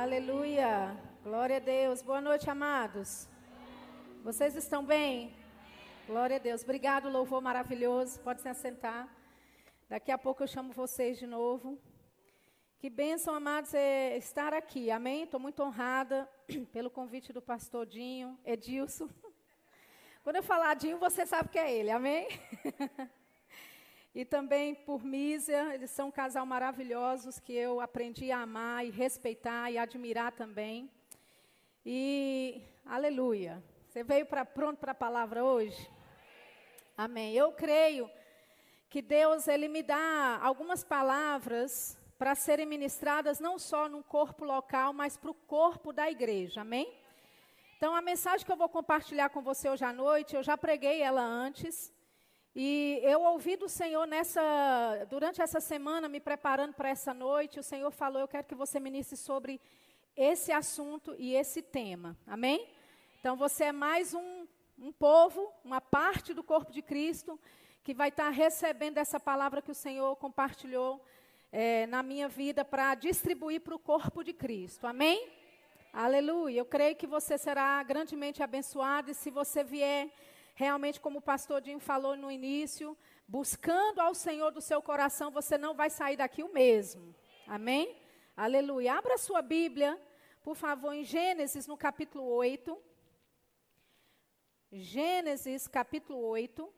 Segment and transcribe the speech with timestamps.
[0.00, 0.96] Aleluia.
[1.22, 2.00] Glória a Deus.
[2.00, 3.28] Boa noite, amados.
[4.24, 5.36] Vocês estão bem?
[6.06, 6.62] Glória a Deus.
[6.62, 8.18] Obrigado, louvor maravilhoso.
[8.20, 9.06] Pode se assentar.
[9.90, 11.78] Daqui a pouco eu chamo vocês de novo.
[12.78, 14.90] Que bênção, amados, é estar aqui.
[14.90, 15.24] Amém?
[15.24, 16.26] Estou muito honrada
[16.72, 19.06] pelo convite do pastor Dinho, Edilson.
[20.24, 21.90] Quando eu falar Dinho, você sabe que é ele.
[21.90, 22.26] Amém?
[24.12, 28.90] e também por Mísia, eles são um casal maravilhosos que eu aprendi a amar e
[28.90, 30.90] respeitar e admirar também.
[31.86, 33.62] E aleluia.
[33.86, 35.88] Você veio pra, pronto para a palavra hoje?
[36.96, 37.34] Amém.
[37.34, 38.10] Eu creio
[38.88, 44.92] que Deus ele me dá algumas palavras para serem ministradas não só no corpo local,
[44.92, 46.62] mas para o corpo da igreja.
[46.62, 46.92] Amém?
[47.76, 51.00] Então a mensagem que eu vou compartilhar com você hoje à noite, eu já preguei
[51.00, 51.92] ela antes.
[52.54, 57.62] E eu ouvi do Senhor nessa, durante essa semana, me preparando para essa noite, o
[57.62, 59.60] Senhor falou: Eu quero que você ministre sobre
[60.16, 62.16] esse assunto e esse tema.
[62.26, 62.66] Amém?
[63.20, 64.48] Então você é mais um,
[64.80, 67.38] um povo, uma parte do corpo de Cristo,
[67.84, 71.00] que vai estar recebendo essa palavra que o Senhor compartilhou
[71.52, 74.88] é, na minha vida para distribuir para o corpo de Cristo.
[74.88, 75.28] Amém?
[75.92, 76.58] Aleluia.
[76.58, 80.10] Eu creio que você será grandemente abençoado e se você vier
[80.60, 82.94] realmente, como o pastor Dinho falou no início,
[83.26, 87.14] buscando ao Senhor do seu coração, você não vai sair daqui o mesmo.
[87.46, 87.96] Amém?
[88.36, 88.92] Aleluia.
[88.92, 89.98] Abra sua Bíblia,
[90.42, 92.78] por favor, em Gênesis, no capítulo 8.
[94.70, 96.70] Gênesis, capítulo 8.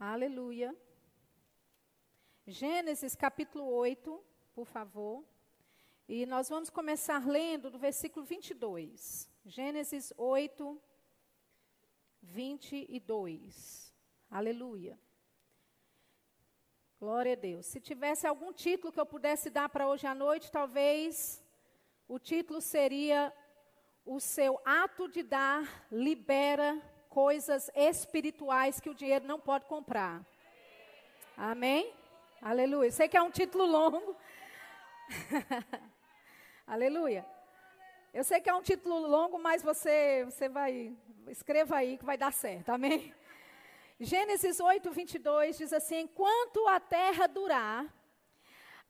[0.00, 0.74] Aleluia.
[2.46, 5.22] Gênesis, capítulo 8, por favor.
[6.08, 9.28] E nós vamos começar lendo do versículo 22.
[9.48, 10.78] Gênesis 8,
[12.20, 13.94] 22.
[14.30, 15.00] Aleluia.
[17.00, 17.64] Glória a Deus.
[17.64, 21.42] Se tivesse algum título que eu pudesse dar para hoje à noite, talvez
[22.06, 23.32] o título seria
[24.04, 30.26] O seu ato de dar libera coisas espirituais que o dinheiro não pode comprar.
[31.34, 31.94] Amém?
[32.42, 32.90] Aleluia.
[32.92, 34.14] Sei que é um título longo.
[36.66, 37.37] Aleluia.
[38.12, 40.96] Eu sei que é um título longo, mas você, você vai,
[41.28, 43.14] escreva aí que vai dar certo, amém?
[44.00, 47.84] Gênesis 8, 22 diz assim: Enquanto a terra durar,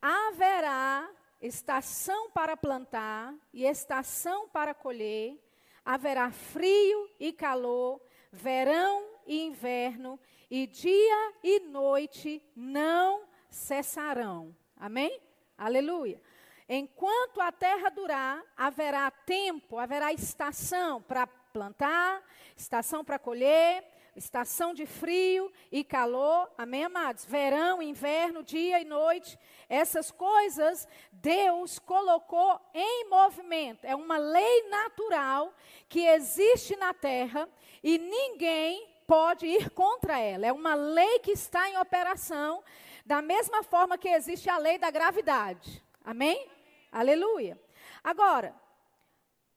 [0.01, 5.37] haverá estação para plantar e estação para colher,
[5.85, 8.01] haverá frio e calor,
[8.31, 14.55] verão e inverno, e dia e noite não cessarão.
[14.77, 15.21] Amém?
[15.57, 16.23] Aleluia.
[16.69, 22.23] Enquanto a terra durar, haverá tempo, haverá estação para plantar,
[22.55, 23.83] estação para colher,
[24.15, 27.25] estação de frio e calor, amém, amados?
[27.25, 33.85] Verão, inverno, dia e noite, essas coisas Deus colocou em movimento.
[33.85, 35.55] É uma lei natural
[35.89, 37.49] que existe na terra
[37.83, 40.47] e ninguém pode ir contra ela.
[40.47, 42.63] É uma lei que está em operação,
[43.07, 45.83] da mesma forma que existe a lei da gravidade.
[46.05, 46.58] Amém?
[46.91, 47.61] Aleluia.
[48.03, 48.55] Agora,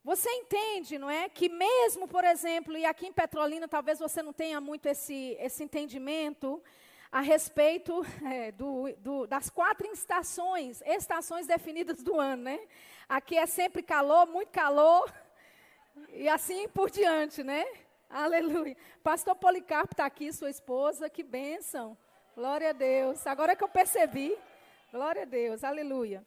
[0.04, 1.30] você entende, não é?
[1.30, 5.64] Que mesmo, por exemplo, e aqui em Petrolina talvez você não tenha muito esse, esse
[5.64, 6.62] entendimento
[7.12, 12.60] a respeito é, do, do, das quatro estações, estações definidas do ano, né?
[13.08, 15.14] Aqui é sempre calor, muito calor,
[16.10, 17.66] e assim por diante, né?
[18.10, 18.76] Aleluia.
[19.04, 21.98] Pastor Policarpo está aqui, sua esposa, que bênção.
[22.36, 23.26] Glória a Deus.
[23.28, 24.38] Agora que eu percebi.
[24.92, 26.26] Glória a Deus, aleluia.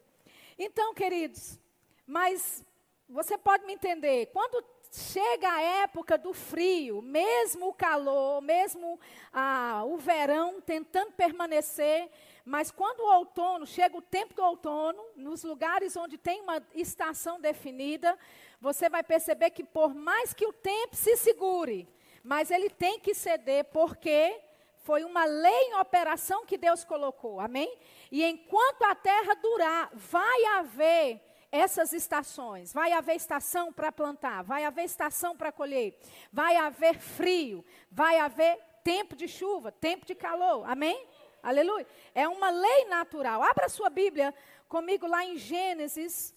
[0.57, 1.59] Então, queridos,
[2.07, 2.63] mas
[3.09, 8.97] você pode me entender, quando chega a época do frio, mesmo o calor, mesmo
[9.33, 12.09] ah, o verão tentando permanecer,
[12.45, 17.39] mas quando o outono, chega o tempo do outono, nos lugares onde tem uma estação
[17.39, 18.17] definida,
[18.61, 21.85] você vai perceber que por mais que o tempo se segure,
[22.23, 24.39] mas ele tem que ceder, porque
[24.85, 27.75] foi uma lei em operação que Deus colocou, amém?
[28.11, 31.21] E enquanto a terra durar, vai haver
[31.51, 32.73] essas estações.
[32.73, 35.97] Vai haver estação para plantar, vai haver estação para colher,
[36.31, 40.69] vai haver frio, vai haver tempo de chuva, tempo de calor.
[40.69, 41.07] Amém?
[41.41, 41.87] Aleluia.
[42.13, 43.41] É uma lei natural.
[43.41, 44.33] Abra sua Bíblia
[44.67, 46.35] comigo lá em Gênesis,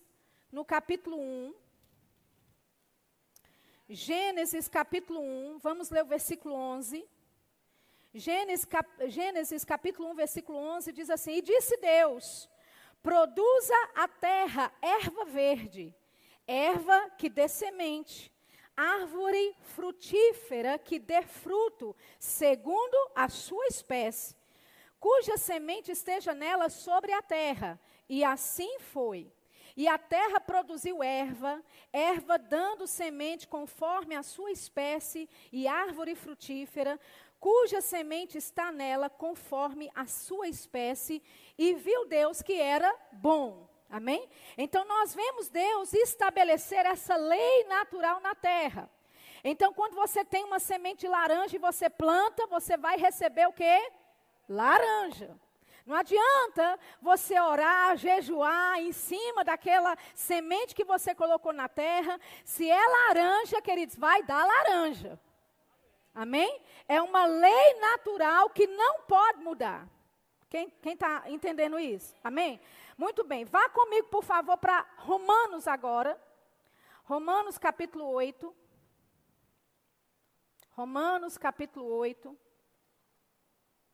[0.53, 1.55] no capítulo 1.
[3.91, 7.09] Gênesis capítulo 1, vamos ler o versículo 11.
[8.15, 12.49] Gênesis, cap, Gênesis capítulo 1, versículo 11 diz assim: E disse Deus:
[13.03, 15.95] Produza a terra erva verde,
[16.47, 18.33] erva que dê semente,
[18.75, 24.35] árvore frutífera que dê fruto, segundo a sua espécie,
[24.99, 27.79] cuja semente esteja nela sobre a terra,
[28.09, 29.31] E assim foi.
[29.77, 31.63] E a terra produziu erva,
[31.93, 36.99] erva dando semente conforme a sua espécie, e árvore frutífera,
[37.41, 41.23] cuja semente está nela conforme a sua espécie,
[41.57, 43.69] e viu Deus que era bom.
[43.91, 44.29] Amém?
[44.57, 48.91] Então nós vemos Deus estabelecer essa lei natural na terra.
[49.43, 53.91] Então, quando você tem uma semente laranja e você planta, você vai receber o quê?
[54.49, 55.39] Laranja.
[55.87, 62.21] Não adianta você orar, jejuar em cima daquela semente que você colocou na terra.
[62.45, 65.19] Se é laranja, queridos, vai dar laranja.
[66.19, 66.61] Amém?
[66.89, 69.89] É uma lei natural que não pode mudar.
[70.51, 72.13] Quem está entendendo isso?
[72.25, 72.61] Amém?
[72.97, 73.45] Muito bem.
[73.45, 76.21] Vá comigo, por favor, para Romanos agora.
[77.05, 78.53] Romanos capítulo 8.
[80.71, 82.37] Romanos capítulo 8.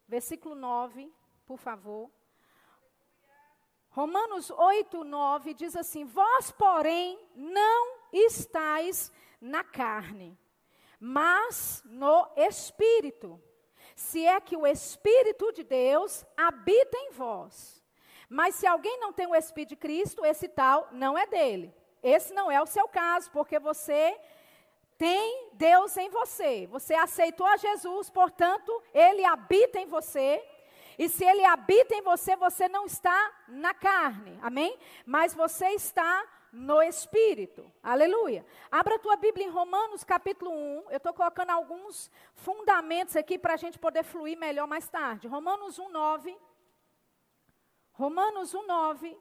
[0.09, 1.12] Versículo 9
[1.44, 2.11] por favor.
[3.91, 10.38] Romanos 8, 9 diz assim: Vós, porém, não estáis na carne,
[11.05, 13.39] mas no Espírito.
[13.95, 17.83] Se é que o Espírito de Deus habita em vós.
[18.27, 21.75] Mas se alguém não tem o Espírito de Cristo, esse tal não é dele.
[22.03, 24.19] Esse não é o seu caso, porque você
[24.97, 26.67] tem Deus em você.
[26.69, 30.43] Você aceitou a Jesus, portanto, ele habita em você.
[30.99, 34.79] E se ele habita em você, você não está na carne, amém?
[35.05, 36.25] Mas você está
[36.55, 38.47] no Espírito, aleluia.
[38.71, 40.91] Abra a tua Bíblia em Romanos capítulo 1.
[40.91, 45.27] Eu estou colocando alguns fundamentos aqui para a gente poder fluir melhor mais tarde.
[45.27, 46.37] Romanos 1, 9.
[47.93, 49.19] Romanos 1, 9.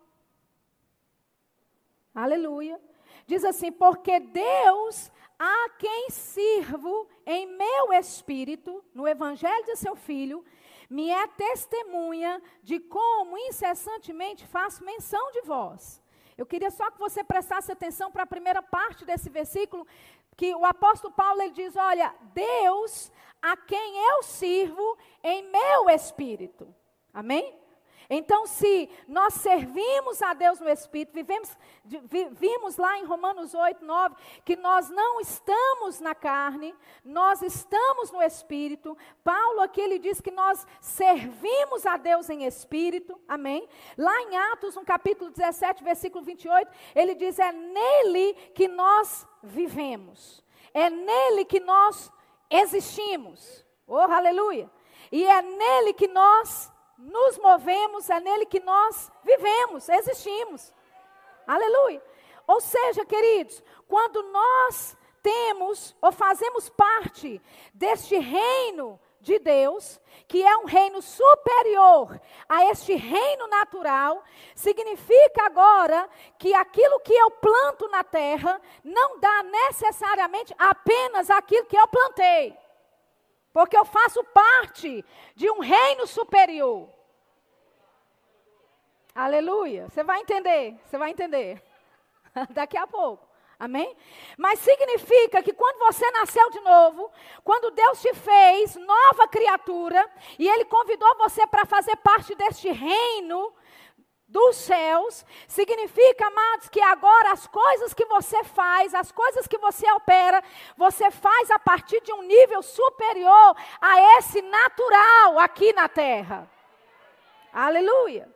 [2.13, 2.79] Aleluia.
[3.25, 10.45] Diz assim: Porque Deus a quem sirvo em meu espírito, no evangelho de seu filho,
[10.89, 16.02] me é testemunha de como incessantemente faço menção de vós.
[16.37, 19.87] Eu queria só que você prestasse atenção para a primeira parte desse versículo,
[20.35, 26.73] que o apóstolo Paulo ele diz: Olha, Deus a quem eu sirvo em meu espírito.
[27.13, 27.62] Amém?
[28.09, 31.57] Então, se nós servimos a Deus no Espírito, vivemos,
[32.31, 38.21] vimos lá em Romanos 8, 9, que nós não estamos na carne, nós estamos no
[38.21, 38.97] Espírito.
[39.23, 43.67] Paulo aqui ele diz que nós servimos a Deus em Espírito, amém?
[43.97, 50.43] Lá em Atos, no capítulo 17, versículo 28, ele diz: é nele que nós vivemos,
[50.73, 52.11] é nele que nós
[52.49, 53.65] existimos.
[53.87, 54.69] Oh, aleluia!
[55.11, 56.72] E é nele que nós
[57.03, 60.73] nos movemos, é nele que nós vivemos, existimos.
[61.45, 62.01] Aleluia.
[62.47, 67.41] Ou seja, queridos, quando nós temos ou fazemos parte
[67.73, 74.21] deste reino de Deus, que é um reino superior a este reino natural,
[74.53, 81.77] significa agora que aquilo que eu planto na terra não dá necessariamente apenas aquilo que
[81.77, 82.62] eu plantei.
[83.53, 85.05] Porque eu faço parte
[85.35, 86.89] de um reino superior.
[89.13, 89.87] Aleluia.
[89.89, 91.63] Você vai entender, você vai entender.
[92.49, 93.31] Daqui a pouco.
[93.59, 93.95] Amém?
[94.37, 97.09] Mas significa que quando você nasceu de novo,
[97.43, 103.53] quando Deus te fez nova criatura, e Ele convidou você para fazer parte deste reino,
[104.33, 109.89] dos céus, significa, amados, que agora as coisas que você faz, as coisas que você
[109.91, 110.43] opera,
[110.75, 116.49] você faz a partir de um nível superior a esse natural aqui na terra.
[117.53, 118.27] Aleluia.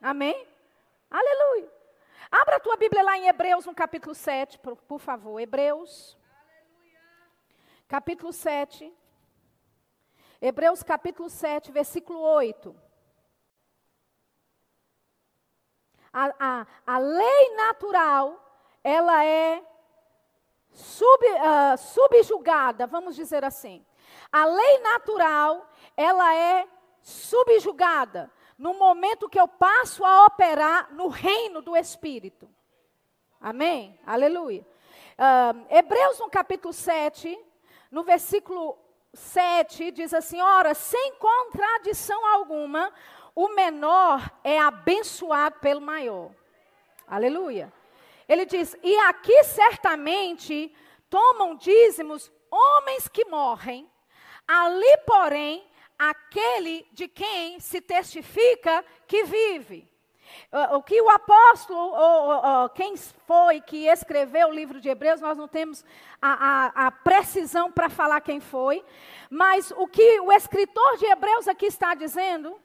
[0.00, 0.46] Amém?
[1.10, 1.68] Aleluia.
[2.30, 5.40] Abra a tua Bíblia lá em Hebreus, no capítulo 7, por, por favor.
[5.40, 6.16] Hebreus.
[6.30, 7.00] Aleluia.
[7.88, 8.92] Capítulo 7.
[10.40, 12.83] Hebreus, capítulo 7, versículo 8.
[16.14, 18.40] A, a, a lei natural,
[18.84, 19.60] ela é
[20.70, 23.84] sub, uh, subjugada, vamos dizer assim.
[24.30, 26.68] A lei natural, ela é
[27.02, 32.48] subjugada no momento que eu passo a operar no reino do Espírito.
[33.40, 33.98] Amém?
[34.06, 34.64] Aleluia.
[35.18, 37.36] Uh, Hebreus, no capítulo 7,
[37.90, 38.78] no versículo
[39.12, 42.92] 7, diz assim: Ora, sem contradição alguma,
[43.34, 46.30] o menor é abençoado pelo maior.
[47.06, 47.72] Aleluia.
[48.28, 50.74] Ele diz: E aqui certamente
[51.10, 53.90] tomam dízimos homens que morrem,
[54.46, 55.66] ali, porém,
[55.98, 59.88] aquele de quem se testifica que vive.
[60.72, 65.46] O que o apóstolo, ou, quem foi que escreveu o livro de Hebreus, nós não
[65.46, 65.84] temos
[66.20, 68.84] a, a, a precisão para falar quem foi,
[69.30, 72.58] mas o que o escritor de Hebreus aqui está dizendo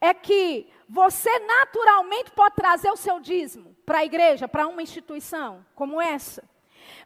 [0.00, 5.64] é que você naturalmente pode trazer o seu dízimo para a igreja, para uma instituição
[5.74, 6.48] como essa.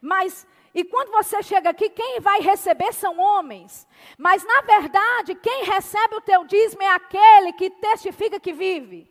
[0.01, 3.87] Mas e quando você chega aqui, quem vai receber são homens.
[4.19, 9.09] Mas, na verdade, quem recebe o teu dízimo é aquele que testifica que vive.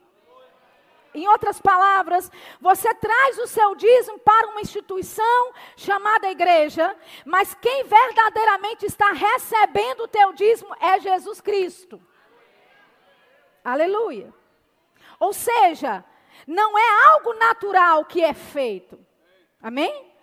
[1.14, 2.30] Em outras palavras,
[2.60, 6.94] você traz o seu dízimo para uma instituição chamada igreja,
[7.24, 12.02] mas quem verdadeiramente está recebendo o teu dízimo é Jesus Cristo.
[13.64, 14.34] Aleluia.
[15.20, 16.04] Ou seja,
[16.46, 19.00] não é algo natural que é feito.
[19.62, 20.14] Amém?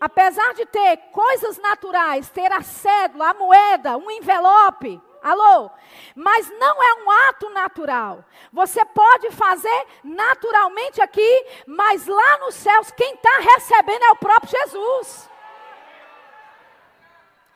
[0.00, 5.70] apesar de ter coisas naturais, ter a cédula, a moeda, um envelope, alô,
[6.14, 8.24] mas não é um ato natural.
[8.52, 14.50] Você pode fazer naturalmente aqui, mas lá nos céus, quem está recebendo é o próprio
[14.50, 15.30] Jesus.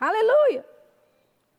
[0.00, 0.70] Aleluia.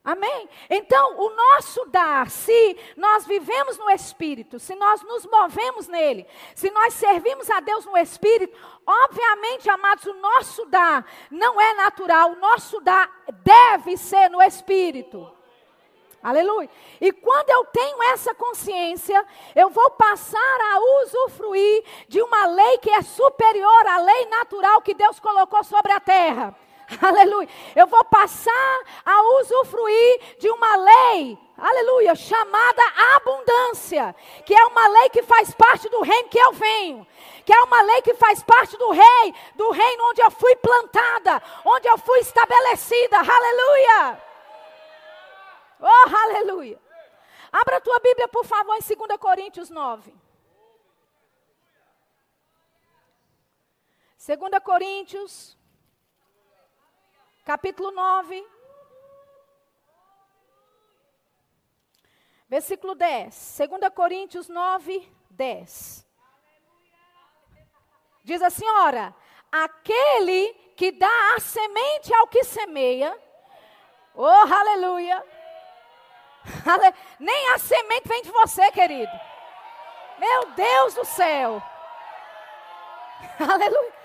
[0.04, 0.50] Amém?
[0.68, 6.72] Então, o nosso dar, se nós vivemos no Espírito, se nós nos movemos nele, se
[6.72, 12.36] nós servimos a Deus no Espírito, obviamente, amados, o nosso dar não é natural, o
[12.38, 13.12] nosso dar
[13.44, 15.32] deve ser no Espírito.
[16.24, 16.70] Aleluia.
[17.00, 19.24] E quando eu tenho essa consciência,
[19.56, 24.96] eu vou passar a usufruir de uma lei que é superior à lei natural que
[24.96, 26.56] Deus colocou sobre a terra.
[27.02, 27.48] aleluia.
[27.76, 32.82] Eu vou passar a usufruir de uma lei, aleluia, chamada
[33.16, 37.08] abundância, que é uma lei que faz parte do reino que eu venho,
[37.46, 41.42] que é uma lei que faz parte do rei, do reino onde eu fui plantada,
[41.66, 44.22] onde eu fui estabelecida, aleluia.
[45.80, 46.80] Oh, aleluia.
[47.52, 50.14] Abra a tua Bíblia, por favor, em 2 Coríntios 9.
[54.26, 55.58] 2 Coríntios
[57.44, 58.48] capítulo 9,
[62.48, 63.58] versículo 10.
[63.70, 66.08] 2 Coríntios 9, 10.
[68.24, 69.16] Diz a senhora:
[69.52, 73.18] aquele que dá a semente ao que semeia,
[74.14, 75.24] oh aleluia,
[77.20, 79.12] nem a semente vem de você, querido.
[80.18, 81.62] Meu Deus do céu.
[83.40, 84.01] Aleluia.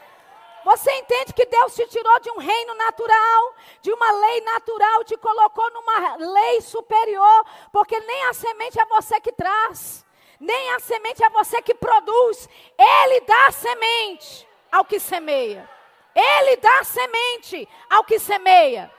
[0.67, 5.17] Você entende que Deus te tirou de um reino natural, de uma lei natural, te
[5.17, 10.05] colocou numa lei superior, porque nem a semente é você que traz,
[10.41, 12.49] nem a semente é você que produz.
[12.77, 15.71] Ele dá semente ao que semeia.
[16.13, 18.93] Ele dá semente ao que semeia.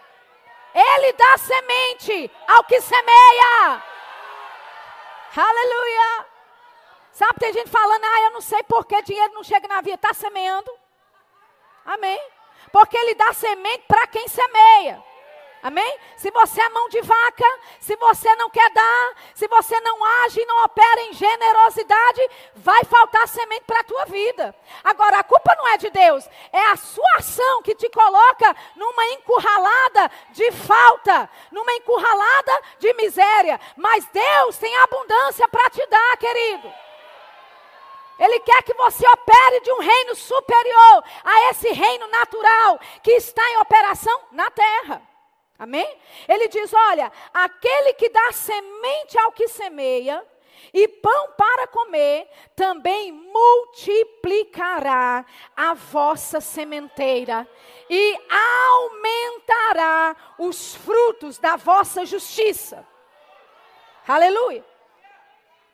[0.73, 3.83] Ele dá semente ao que semeia.
[5.35, 6.27] Aleluia.
[7.11, 9.95] Sabe, tem gente falando, ah, eu não sei por que dinheiro não chega na vida.
[9.95, 10.86] Está semeando?
[11.87, 12.19] Amém?
[12.69, 15.01] Porque ele dá semente para quem semeia.
[15.63, 15.97] Amém?
[16.17, 20.39] Se você é mão de vaca, se você não quer dar, se você não age
[20.39, 24.55] e não opera em generosidade, vai faltar semente para a tua vida.
[24.83, 29.05] Agora, a culpa não é de Deus, é a sua ação que te coloca numa
[29.07, 33.59] encurralada de falta, numa encurralada de miséria.
[33.75, 36.86] Mas Deus tem abundância para te dar, querido.
[38.19, 43.47] Ele quer que você opere de um reino superior a esse reino natural que está
[43.51, 45.01] em operação na terra.
[45.59, 45.87] Amém?
[46.27, 50.25] Ele diz: olha, aquele que dá semente ao que semeia
[50.73, 55.23] e pão para comer, também multiplicará
[55.55, 57.47] a vossa sementeira
[57.89, 62.85] e aumentará os frutos da vossa justiça.
[64.07, 64.63] Aleluia.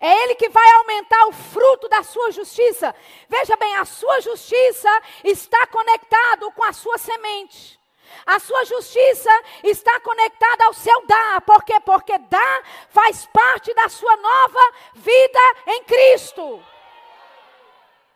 [0.06, 2.94] É Ele que vai aumentar o fruto da sua justiça.
[3.30, 4.90] Veja bem, a sua justiça
[5.24, 7.80] está conectado com a sua semente.
[8.26, 9.32] A sua justiça
[9.64, 11.40] está conectada ao seu dar.
[11.44, 11.80] Por quê?
[11.80, 14.60] Porque dar faz parte da sua nova
[14.96, 16.62] vida em Cristo.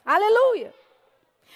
[0.03, 0.75] Aleluia.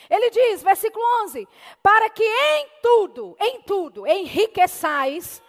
[0.09, 1.45] Ele diz, versículo 11:
[1.83, 5.43] Para que em tudo, em tudo, enriqueçais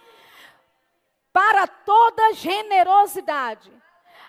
[1.31, 3.82] para toda generosidade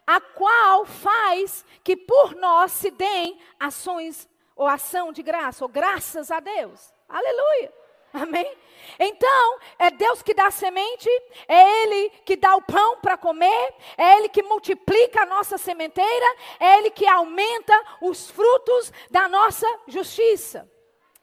[0.07, 6.31] a qual faz que por nós se deem ações ou ação de graça, ou graças
[6.31, 6.93] a Deus.
[7.09, 7.73] Aleluia.
[8.13, 8.57] Amém?
[8.97, 11.09] Então, é Deus que dá a semente,
[11.49, 16.37] é Ele que dá o pão para comer, é Ele que multiplica a nossa sementeira,
[16.61, 20.71] é Ele que aumenta os frutos da nossa justiça.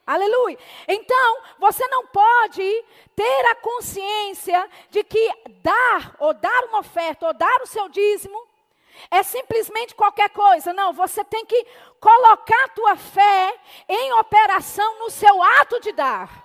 [0.06, 0.58] Aleluia.
[0.86, 2.84] Então, você não pode
[3.14, 8.51] ter a consciência de que dar, ou dar uma oferta, ou dar o seu dízimo,
[9.10, 10.72] é simplesmente qualquer coisa.
[10.72, 11.66] Não, você tem que
[12.00, 13.58] colocar a tua fé
[13.88, 16.44] em operação no seu ato de dar.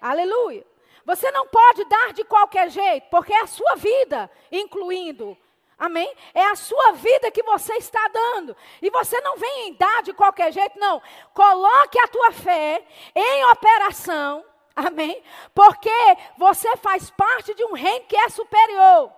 [0.00, 0.66] Aleluia.
[1.04, 5.36] Você não pode dar de qualquer jeito, porque é a sua vida, incluindo
[5.80, 6.14] Amém?
[6.34, 8.54] É a sua vida que você está dando.
[8.82, 11.00] E você não vem dar de qualquer jeito, não.
[11.32, 12.84] Coloque a tua fé
[13.14, 14.44] em operação.
[14.76, 15.22] Amém?
[15.54, 15.90] Porque
[16.36, 19.10] você faz parte de um reino que é superior.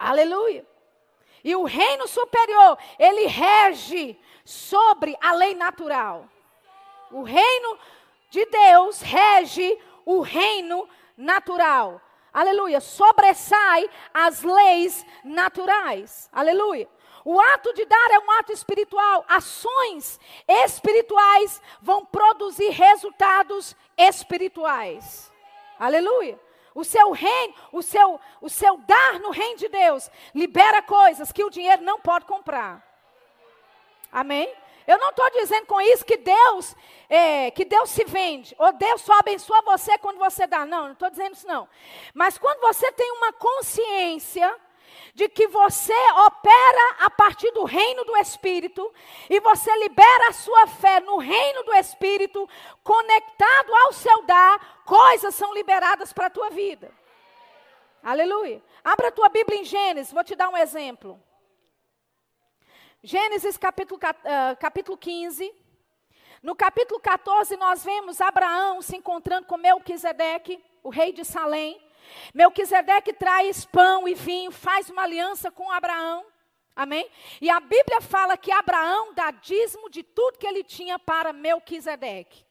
[0.00, 0.66] Aleluia.
[1.44, 6.26] E o reino superior, ele rege sobre a lei natural.
[7.10, 7.78] O reino
[8.30, 12.00] de Deus rege o reino natural.
[12.32, 12.80] Aleluia.
[12.80, 16.30] Sobressai as leis naturais.
[16.32, 16.88] Aleluia.
[17.22, 19.24] O ato de dar é um ato espiritual.
[19.28, 25.30] Ações espirituais vão produzir resultados espirituais.
[25.78, 26.38] Aleluia.
[26.74, 31.44] O seu reino, o seu, o seu dar no reino de Deus libera coisas que
[31.44, 32.86] o dinheiro não pode comprar.
[34.12, 34.52] Amém?
[34.86, 36.74] Eu não estou dizendo com isso que Deus,
[37.08, 40.66] é, que Deus se vende, ou Deus só abençoa você quando você dá.
[40.66, 41.68] Não, não estou dizendo isso não.
[42.14, 44.52] Mas quando você tem uma consciência
[45.14, 45.94] de que você
[46.26, 48.92] opera a partir do reino do Espírito
[49.28, 52.48] e você libera a sua fé no reino do Espírito,
[52.82, 56.90] conectado ao seu dar, coisas são liberadas para a tua vida.
[58.02, 58.62] Aleluia.
[58.82, 61.20] Abra a tua Bíblia em Gênesis, vou te dar um exemplo.
[63.02, 65.54] Gênesis capítulo, uh, capítulo 15.
[66.42, 71.78] No capítulo 14, nós vemos Abraão se encontrando com Melquisedeque, o rei de Salém.
[72.34, 76.24] Melquisedeque traz pão e vinho, faz uma aliança com Abraão.
[76.74, 77.10] Amém?
[77.40, 82.44] E a Bíblia fala que Abraão dá dízimo de tudo que ele tinha para Melquisedeque.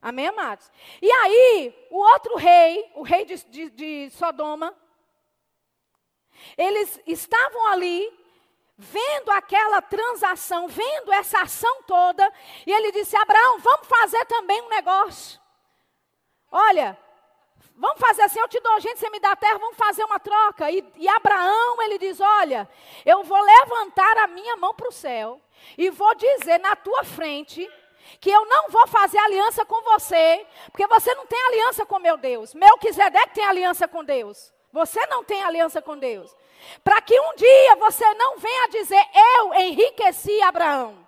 [0.00, 0.70] Amém, amados?
[1.00, 4.76] E aí, o outro rei, o rei de, de, de Sodoma,
[6.56, 8.12] eles estavam ali
[8.76, 12.32] vendo aquela transação, vendo essa ação toda,
[12.66, 15.40] e ele disse: Abraão, vamos fazer também um negócio.
[16.50, 16.98] Olha,
[17.76, 20.70] vamos fazer assim: eu te dou gente, você me dá terra, vamos fazer uma troca.
[20.70, 22.68] E, e Abraão, ele diz: Olha,
[23.04, 25.40] eu vou levantar a minha mão para o céu
[25.76, 27.68] e vou dizer na tua frente
[28.20, 32.16] que eu não vou fazer aliança com você, porque você não tem aliança com meu
[32.16, 32.54] Deus.
[32.54, 34.52] Melquisedeque tem aliança com Deus.
[34.72, 36.34] Você não tem aliança com Deus.
[36.82, 39.04] Para que um dia você não venha dizer,
[39.38, 41.01] eu enriqueci Abraão.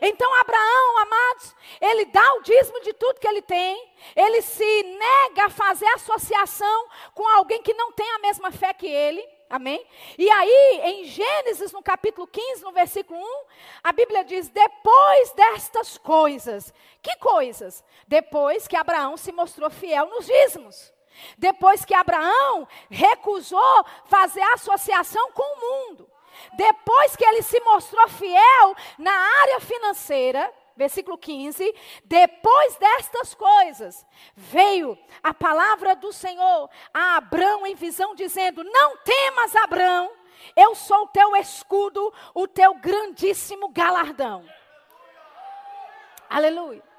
[0.00, 5.46] Então, Abraão, amados, ele dá o dízimo de tudo que ele tem, ele se nega
[5.46, 9.26] a fazer associação com alguém que não tem a mesma fé que ele.
[9.48, 9.84] Amém?
[10.16, 13.44] E aí, em Gênesis, no capítulo 15, no versículo 1,
[13.82, 16.72] a Bíblia diz: depois destas coisas.
[17.02, 17.84] Que coisas?
[18.06, 20.92] Depois que Abraão se mostrou fiel nos dízimos.
[21.36, 26.09] Depois que Abraão recusou fazer associação com o mundo.
[26.54, 31.74] Depois que ele se mostrou fiel na área financeira, versículo 15:
[32.04, 39.54] depois destas coisas, veio a palavra do Senhor a Abraão em visão, dizendo: Não temas,
[39.56, 40.10] Abraão,
[40.56, 44.44] eu sou o teu escudo, o teu grandíssimo galardão.
[46.28, 46.89] Aleluia.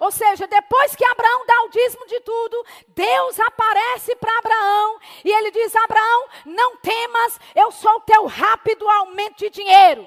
[0.00, 5.30] Ou seja, depois que Abraão dá o dízimo de tudo, Deus aparece para Abraão e
[5.30, 10.06] ele diz: Abraão, não temas, eu sou o teu rápido aumento de dinheiro.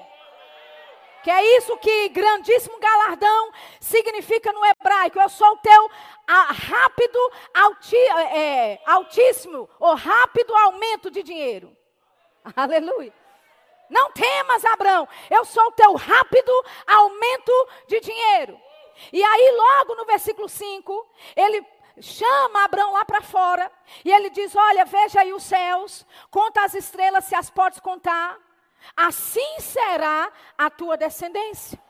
[1.22, 5.20] Que é isso que grandíssimo galardão significa no hebraico.
[5.20, 5.90] Eu sou o teu
[6.26, 11.76] rápido, alti, é, altíssimo, ou rápido aumento de dinheiro.
[12.56, 13.12] Aleluia.
[13.88, 18.58] Não temas, Abraão, eu sou o teu rápido aumento de dinheiro.
[19.12, 21.64] E aí, logo no versículo 5, ele
[22.00, 23.70] chama Abraão lá para fora.
[24.04, 28.38] E ele diz: Olha, veja aí os céus, conta as estrelas se as podes contar.
[28.96, 31.80] Assim será a tua descendência.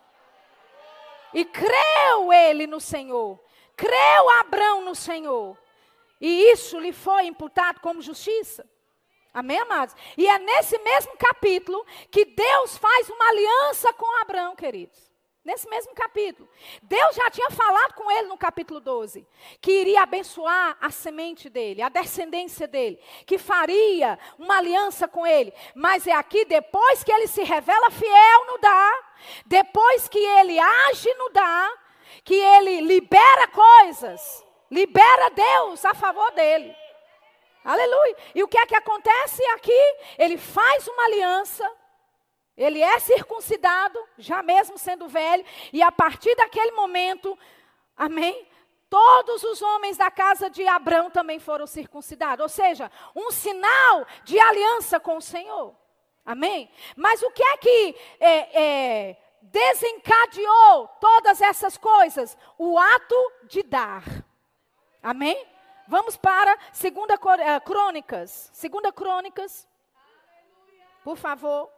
[1.33, 3.41] E creu ele no Senhor.
[3.77, 5.57] Creu Abraão no Senhor.
[6.21, 8.69] E isso lhe foi imputado como justiça.
[9.35, 9.97] Amém, amados?
[10.17, 15.12] E é nesse mesmo capítulo que Deus faz uma aliança com Abraão, queridos.
[15.45, 16.49] Nesse mesmo capítulo.
[16.83, 19.27] Deus já tinha falado com ele no capítulo 12
[19.61, 25.53] que iria abençoar a semente dele, a descendência dele, que faria uma aliança com ele.
[25.75, 31.13] Mas é aqui, depois que ele se revela fiel no dar, depois que ele age
[31.15, 31.73] no dar,
[32.23, 36.73] que ele libera coisas, libera Deus a favor dele.
[37.65, 38.17] Aleluia.
[38.33, 39.97] E o que é que acontece aqui?
[40.19, 41.82] Ele faz uma aliança
[42.57, 47.39] ele é circuncidado, já mesmo sendo velho, e a partir daquele momento,
[47.97, 48.47] amém?
[48.91, 54.39] Todos os homens da casa de Abraão também foram circuncidados, ou seja, um sinal de
[54.39, 55.75] aliança com o Senhor.
[56.25, 56.71] Amém?
[56.95, 62.37] Mas o que é que é, é, desencadeou todas essas coisas?
[62.59, 64.05] O ato de dar.
[65.03, 65.47] Amém?
[65.89, 66.95] Vamos para 2
[67.41, 68.53] eh, Crônicas.
[68.55, 69.67] 2 Crônicas,
[71.03, 71.69] Por favor.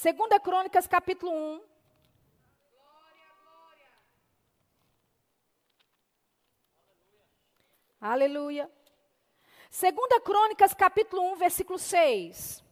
[0.00, 1.62] Segunda Crônicas, capítulo 1.
[8.00, 8.70] Aleluia.
[9.70, 12.64] Segunda Crônicas, capítulo 1, versículo 6.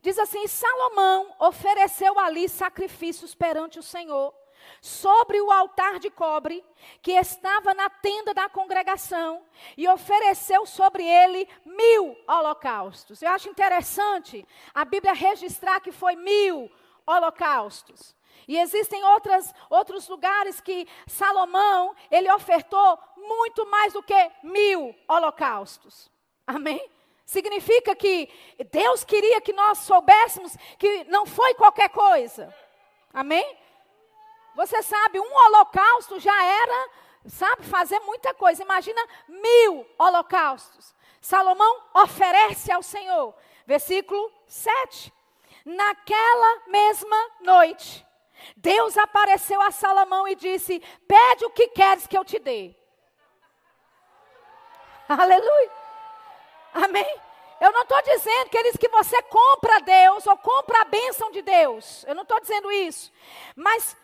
[0.00, 4.34] Diz assim: Salomão ofereceu ali sacrifícios perante o Senhor,
[4.80, 6.64] sobre o altar de cobre
[7.02, 9.42] que estava na tenda da congregação,
[9.76, 13.22] e ofereceu sobre ele mil holocaustos.
[13.22, 16.70] Eu acho interessante a Bíblia registrar que foi mil
[17.06, 18.16] holocaustos.
[18.46, 26.10] E existem outras, outros lugares que Salomão, ele ofertou muito mais do que mil holocaustos.
[26.46, 26.80] Amém?
[27.26, 28.26] Significa que
[28.70, 32.54] Deus queria que nós soubéssemos que não foi qualquer coisa.
[33.12, 33.44] Amém?
[34.58, 36.90] Você sabe, um holocausto já era,
[37.28, 38.60] sabe, fazer muita coisa.
[38.60, 40.92] Imagina mil holocaustos.
[41.20, 43.32] Salomão oferece ao Senhor.
[43.64, 45.14] Versículo 7.
[45.64, 48.04] Naquela mesma noite,
[48.56, 52.74] Deus apareceu a Salomão e disse: Pede o que queres que eu te dê.
[55.08, 55.70] Aleluia.
[56.74, 57.20] Amém?
[57.60, 62.04] Eu não estou dizendo, queridos, que você compra Deus ou compra a bênção de Deus.
[62.08, 63.12] Eu não estou dizendo isso.
[63.54, 63.96] Mas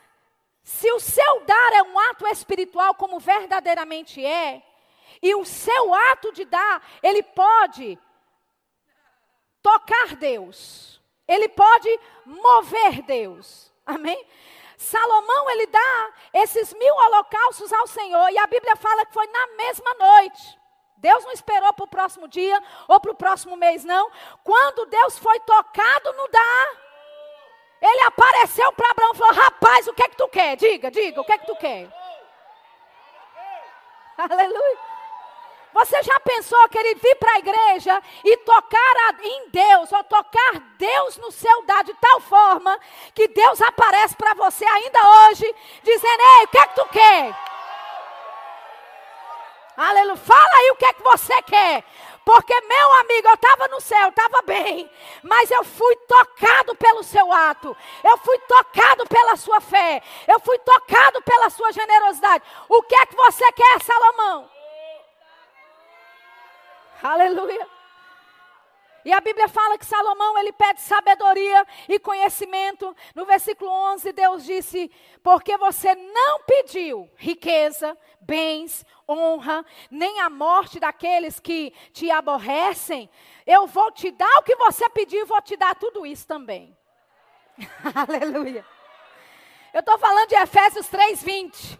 [0.64, 4.62] se o seu dar é um ato espiritual, como verdadeiramente é,
[5.22, 7.98] e o seu ato de dar, ele pode
[9.62, 13.70] tocar Deus, ele pode mover Deus.
[13.84, 14.26] Amém?
[14.78, 19.46] Salomão, ele dá esses mil holocaustos ao Senhor, e a Bíblia fala que foi na
[19.48, 20.58] mesma noite.
[20.96, 24.10] Deus não esperou para o próximo dia ou para o próximo mês, não.
[24.42, 26.83] Quando Deus foi tocado no dar,
[27.80, 30.56] ele apareceu para Abraão e falou: Rapaz, o que é que tu quer?
[30.56, 31.88] Diga, diga, o que é que tu quer?
[34.18, 34.94] Aleluia.
[35.74, 40.04] Você já pensou que ele vir para a igreja e tocar a, em Deus, ou
[40.04, 42.78] tocar Deus no seu dar de tal forma
[43.12, 47.36] que Deus aparece para você ainda hoje, dizendo: Ei, o que é que tu quer?
[49.76, 50.16] Aleluia.
[50.16, 51.84] Fala aí o que é que você quer.
[52.24, 54.90] Porque, meu amigo, eu estava no céu, estava bem,
[55.22, 60.58] mas eu fui tocado pelo seu ato, eu fui tocado pela sua fé, eu fui
[60.60, 62.42] tocado pela sua generosidade.
[62.68, 64.50] O que é que você quer, Salomão?
[67.02, 67.73] Aleluia.
[69.04, 72.96] E a Bíblia fala que Salomão ele pede sabedoria e conhecimento.
[73.14, 74.90] No versículo 11, Deus disse:
[75.22, 83.10] Porque você não pediu riqueza, bens, honra, nem a morte daqueles que te aborrecem,
[83.46, 86.74] eu vou te dar o que você pediu e vou te dar tudo isso também.
[87.94, 88.64] Aleluia.
[89.72, 91.78] Eu estou falando de Efésios 3,20.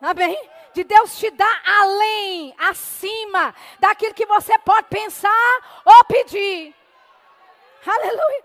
[0.00, 0.38] Amém?
[0.74, 6.74] De Deus te dar além, acima daquilo que você pode pensar ou pedir.
[7.86, 8.44] Aleluia.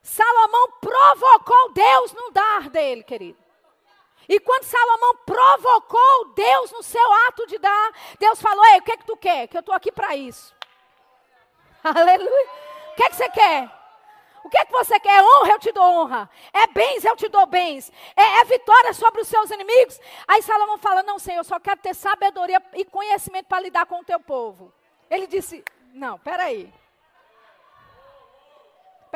[0.00, 3.38] Salomão provocou Deus no dar dele, querido.
[4.28, 8.92] E quando Salomão provocou Deus no seu ato de dar, Deus falou: Ei, o que
[8.92, 9.48] é que tu quer?
[9.48, 10.54] Que eu estou aqui para isso.
[11.82, 12.48] Aleluia.
[12.92, 13.85] O que é que você quer?
[14.46, 15.18] O que é que você quer?
[15.18, 16.30] É honra, eu te dou honra.
[16.52, 17.90] É bens, eu te dou bens.
[18.14, 20.00] É, é, vitória sobre os seus inimigos.
[20.28, 23.98] Aí Salomão fala: Não, Senhor, eu só quero ter sabedoria e conhecimento para lidar com
[23.98, 24.72] o teu povo.
[25.10, 26.72] Ele disse: Não, peraí.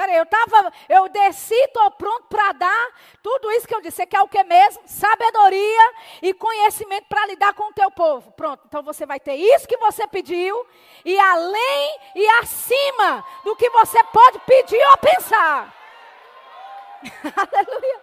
[0.00, 2.88] Peraí, eu tava, eu desci, estou pronto para dar
[3.22, 3.98] tudo isso que eu disse.
[3.98, 4.80] Você quer o que mesmo?
[4.86, 8.32] Sabedoria e conhecimento para lidar com o teu povo.
[8.32, 10.66] Pronto, então você vai ter isso que você pediu
[11.04, 15.70] e além e acima do que você pode pedir ou pensar.
[17.36, 18.00] Aleluia.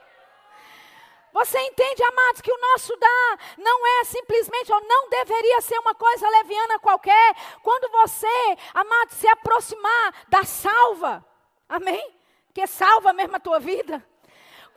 [1.33, 5.95] Você entende, amados, que o nosso dar não é simplesmente, ou não deveria ser uma
[5.95, 7.36] coisa leviana qualquer.
[7.63, 11.25] Quando você, amado, se aproximar da salva,
[11.67, 12.13] Amém?
[12.53, 14.03] Que salva mesmo a tua vida.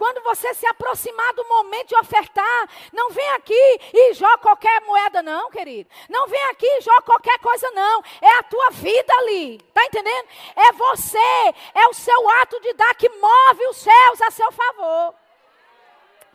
[0.00, 5.22] Quando você se aproximar do momento de ofertar, não vem aqui e joga qualquer moeda,
[5.22, 5.90] não, querido.
[6.08, 8.02] Não vem aqui e joga qualquer coisa, não.
[8.22, 9.56] É a tua vida ali.
[9.56, 10.26] Está entendendo?
[10.56, 15.14] É você, é o seu ato de dar que move os céus a seu favor.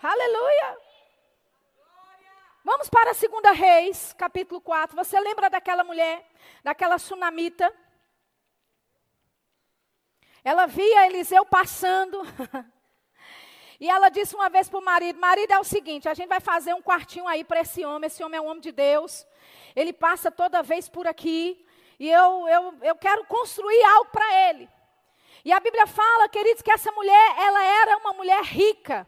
[0.04, 0.78] Aleluia.
[2.63, 4.96] Vamos para a segunda Reis, capítulo 4.
[4.96, 6.24] Você lembra daquela mulher,
[6.63, 7.74] daquela sunamita?
[10.45, 12.21] Ela via Eliseu passando.
[13.81, 16.39] e ela disse uma vez para o marido: Marido, é o seguinte, a gente vai
[16.39, 18.05] fazer um quartinho aí para esse homem.
[18.05, 19.25] Esse homem é um homem de Deus.
[19.75, 21.65] Ele passa toda vez por aqui.
[21.99, 24.69] E eu, eu, eu quero construir algo para ele.
[25.43, 29.08] E a Bíblia fala, queridos, que essa mulher, ela era uma mulher rica.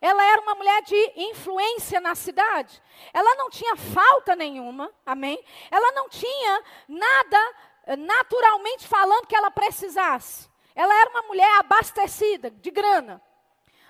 [0.00, 2.80] Ela era uma mulher de influência na cidade.
[3.12, 5.42] Ela não tinha falta nenhuma, amém?
[5.72, 7.54] Ela não tinha nada
[7.96, 10.48] naturalmente falando, que ela precisasse.
[10.78, 13.20] Ela era uma mulher abastecida de grana.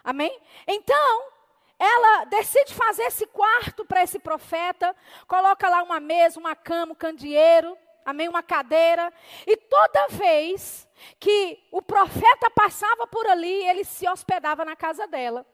[0.03, 0.35] Amém?
[0.66, 1.22] Então,
[1.79, 4.96] ela decide fazer esse quarto para esse profeta,
[5.27, 9.12] coloca lá uma mesa, uma cama, um candeeiro, amém, uma cadeira,
[9.46, 10.88] e toda vez
[11.20, 15.44] que o profeta passava por ali, ele se hospedava na casa dela.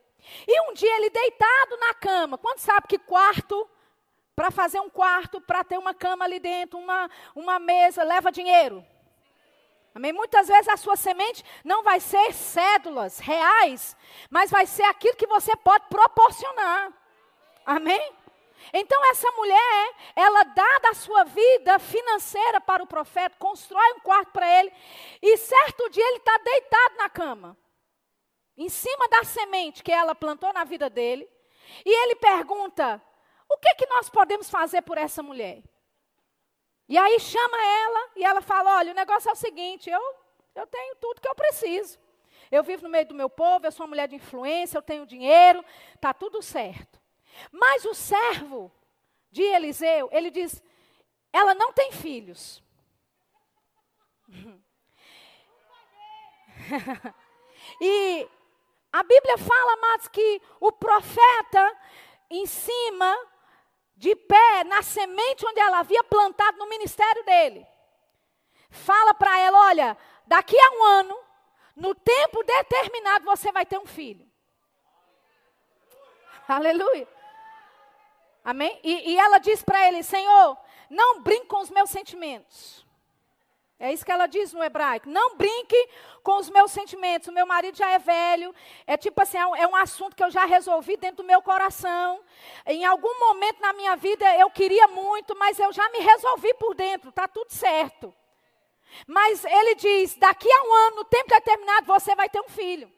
[0.46, 3.68] E um dia ele deitado na cama, quando sabe que quarto,
[4.36, 8.86] para fazer um quarto, para ter uma cama ali dentro, uma, uma mesa, leva dinheiro.
[9.94, 10.12] Amém?
[10.12, 13.96] Muitas vezes a sua semente não vai ser cédulas reais,
[14.28, 16.92] mas vai ser aquilo que você pode proporcionar.
[17.64, 18.12] Amém?
[18.72, 24.32] Então essa mulher, ela dá da sua vida financeira para o profeta, constrói um quarto
[24.32, 24.72] para ele,
[25.22, 27.56] e certo dia ele está deitado na cama,
[28.56, 31.28] em cima da semente que ela plantou na vida dele,
[31.84, 33.00] e ele pergunta:
[33.48, 35.62] o que, que nós podemos fazer por essa mulher?
[36.88, 40.14] E aí chama ela e ela fala: olha, o negócio é o seguinte, eu,
[40.54, 41.98] eu tenho tudo que eu preciso.
[42.50, 45.06] Eu vivo no meio do meu povo, eu sou uma mulher de influência, eu tenho
[45.06, 47.00] dinheiro, está tudo certo.
[47.50, 48.70] Mas o servo
[49.30, 50.62] de Eliseu, ele diz:
[51.32, 52.62] ela não tem filhos.
[57.80, 58.28] e
[58.92, 61.76] a Bíblia fala, mas que o profeta,
[62.30, 63.33] em cima
[63.96, 67.66] de pé na semente onde ela havia plantado no ministério dele.
[68.70, 71.18] Fala para ela: olha, daqui a um ano,
[71.76, 74.28] no tempo determinado, você vai ter um filho.
[76.46, 77.08] Aleluia.
[78.44, 78.78] Amém?
[78.82, 80.58] E, e ela diz para ele: Senhor,
[80.90, 82.83] não brinque com os meus sentimentos.
[83.84, 85.10] É isso que ela diz no hebraico.
[85.10, 85.90] Não brinque
[86.22, 87.28] com os meus sentimentos.
[87.28, 88.54] O meu marido já é velho.
[88.86, 91.42] É tipo assim, é um, é um, assunto que eu já resolvi dentro do meu
[91.42, 92.18] coração.
[92.64, 96.74] Em algum momento na minha vida eu queria muito, mas eu já me resolvi por
[96.74, 97.10] dentro.
[97.10, 98.14] Está tudo certo.
[99.06, 102.90] Mas ele diz: daqui a um ano, no tempo determinado, você vai ter um filho.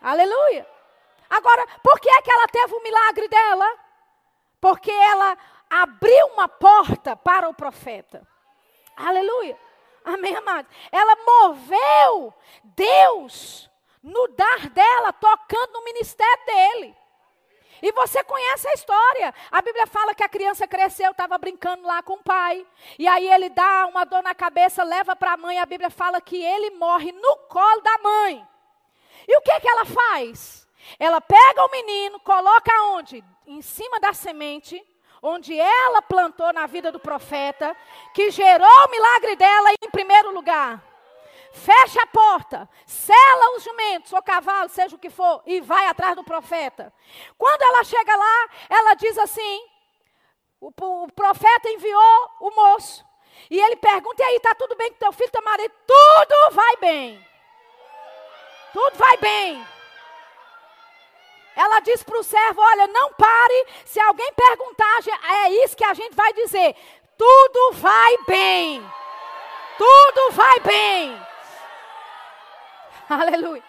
[0.00, 0.66] Aleluia.
[1.28, 3.78] Agora, por que é que ela teve o milagre dela?
[4.58, 5.36] Porque ela
[5.68, 8.26] abriu uma porta para o profeta.
[8.96, 9.67] Aleluia.
[10.08, 10.74] Amém, amados?
[10.90, 13.68] Ela moveu Deus
[14.02, 16.96] no dar dela, tocando no ministério dele.
[17.82, 19.34] E você conhece a história.
[19.50, 22.66] A Bíblia fala que a criança cresceu, estava brincando lá com o pai.
[22.98, 25.58] E aí ele dá uma dor na cabeça, leva para a mãe.
[25.58, 28.48] A Bíblia fala que ele morre no colo da mãe.
[29.28, 30.66] E o que, que ela faz?
[30.98, 33.22] Ela pega o menino, coloca onde?
[33.46, 34.82] Em cima da semente
[35.22, 37.76] onde ela plantou na vida do profeta,
[38.14, 40.82] que gerou o milagre dela em primeiro lugar.
[41.52, 46.14] Fecha a porta, sela os jumentos ou cavalo, seja o que for, e vai atrás
[46.14, 46.92] do profeta.
[47.36, 49.62] Quando ela chega lá, ela diz assim:
[50.60, 50.70] o,
[51.04, 53.04] o profeta enviou o moço.
[53.50, 55.72] E ele pergunta: e aí, está tudo bem com teu filho, teu marido?
[55.86, 57.26] Tudo vai bem.
[58.72, 59.77] Tudo vai bem.
[61.58, 63.66] Ela diz para o servo: Olha, não pare.
[63.84, 65.00] Se alguém perguntar,
[65.44, 66.76] é isso que a gente vai dizer.
[67.16, 68.92] Tudo vai bem.
[69.76, 71.26] Tudo vai bem.
[73.10, 73.64] Aleluia.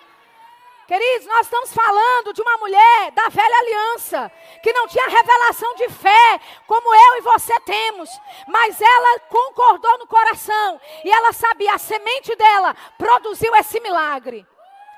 [0.88, 5.90] Queridos, nós estamos falando de uma mulher da velha aliança, que não tinha revelação de
[5.90, 8.10] fé, como eu e você temos,
[8.48, 14.48] mas ela concordou no coração, e ela sabia, a semente dela produziu esse milagre.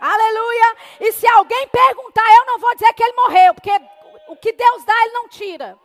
[0.01, 0.77] Aleluia.
[0.99, 3.71] E se alguém perguntar, eu não vou dizer que ele morreu, porque
[4.29, 5.77] o que Deus dá, ele não tira.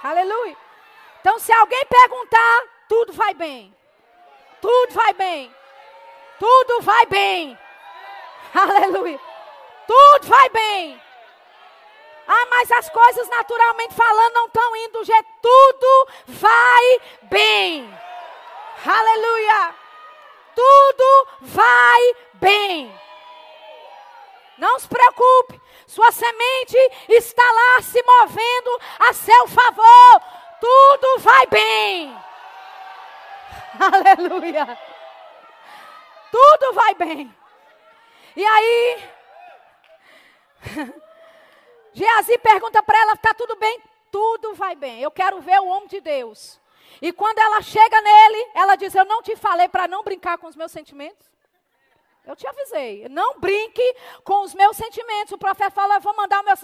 [0.00, 0.56] Aleluia.
[1.20, 3.74] Então, se alguém perguntar, tudo vai bem.
[4.60, 5.54] Tudo vai bem.
[6.38, 7.58] Tudo vai bem.
[8.54, 9.20] Aleluia.
[9.86, 11.02] Tudo vai bem.
[12.28, 15.28] Ah, mas as coisas naturalmente falando não estão indo do jeito.
[15.42, 17.98] Tudo vai bem.
[18.86, 19.81] Aleluia
[20.54, 23.00] tudo vai bem.
[24.58, 26.76] Não se preocupe, sua semente
[27.08, 30.22] está lá se movendo a seu favor.
[30.60, 32.16] Tudo vai bem.
[34.16, 34.78] Aleluia.
[36.30, 37.34] Tudo vai bem.
[38.36, 39.10] E aí,
[41.92, 43.82] Geazi pergunta para ela: está tudo bem?
[44.10, 45.00] Tudo vai bem.
[45.00, 46.61] Eu quero ver o homem de Deus
[47.00, 50.46] e quando ela chega nele, ela diz: Eu não te falei para não brincar com
[50.46, 51.30] os meus sentimentos?
[52.24, 53.08] Eu te avisei.
[53.08, 55.32] Não brinque com os meus sentimentos.
[55.32, 56.54] O profeta fala: Vou mandar o meu.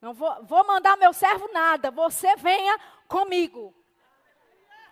[0.00, 1.90] Não vou, vou mandar meu servo nada.
[1.90, 3.74] Você venha comigo.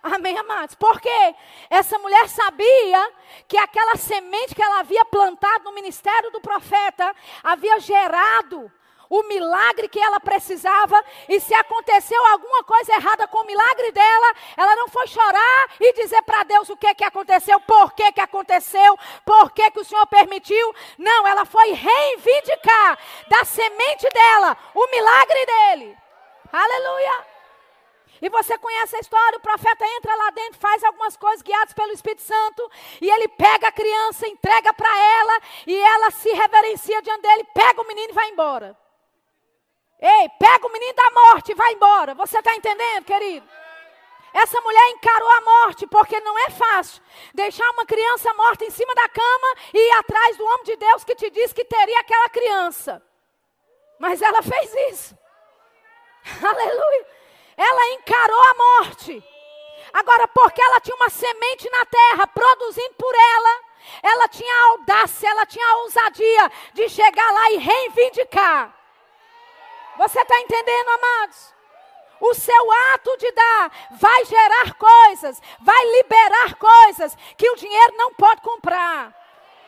[0.01, 0.75] Amém, amados?
[0.75, 1.35] Porque
[1.69, 3.13] essa mulher sabia
[3.47, 8.71] que aquela semente que ela havia plantado no ministério do profeta havia gerado
[9.09, 14.35] o milagre que ela precisava, e se aconteceu alguma coisa errada com o milagre dela,
[14.57, 18.21] ela não foi chorar e dizer para Deus o que, que aconteceu, por que, que
[18.21, 20.75] aconteceu, por que, que o Senhor permitiu.
[20.97, 22.97] Não, ela foi reivindicar
[23.29, 25.97] da semente dela o milagre dele.
[26.51, 27.35] Aleluia!
[28.21, 31.91] E você conhece a história, o profeta entra lá dentro, faz algumas coisas guiadas pelo
[31.91, 37.21] Espírito Santo, e ele pega a criança, entrega para ela, e ela se reverencia diante
[37.21, 38.84] dele, pega o menino e vai embora.
[39.99, 42.13] Ei, pega o menino da morte e vai embora.
[42.15, 43.47] Você está entendendo, querido?
[44.33, 47.01] Essa mulher encarou a morte, porque não é fácil
[47.33, 51.05] deixar uma criança morta em cima da cama e ir atrás do homem de Deus
[51.05, 53.01] que te disse que teria aquela criança.
[53.97, 55.17] Mas ela fez isso.
[56.43, 57.07] Aleluia.
[57.55, 59.23] Ela encarou a morte.
[59.93, 63.61] Agora, porque ela tinha uma semente na terra produzindo por ela,
[64.03, 68.84] ela tinha a audácia, ela tinha a ousadia de chegar lá e reivindicar.
[69.97, 71.53] Você está entendendo, amados?
[72.19, 78.13] O seu ato de dar vai gerar coisas, vai liberar coisas que o dinheiro não
[78.13, 79.13] pode comprar.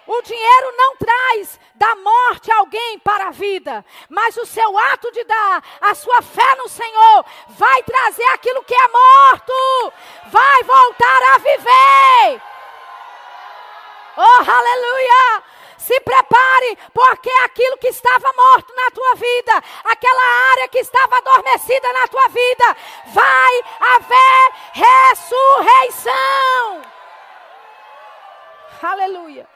[0.08, 5.22] O dinheiro não traz da morte alguém para a vida, mas o seu ato de
[5.26, 9.94] dar, a sua fé no Senhor, vai trazer aquilo que é morto,
[10.28, 12.42] vai voltar a viver.
[14.16, 15.44] Oh, aleluia!
[15.88, 21.94] Se prepare, porque aquilo que estava morto na tua vida, aquela área que estava adormecida
[21.94, 22.76] na tua vida,
[23.14, 26.12] vai haver ressurreição.
[28.84, 29.48] Aleluia.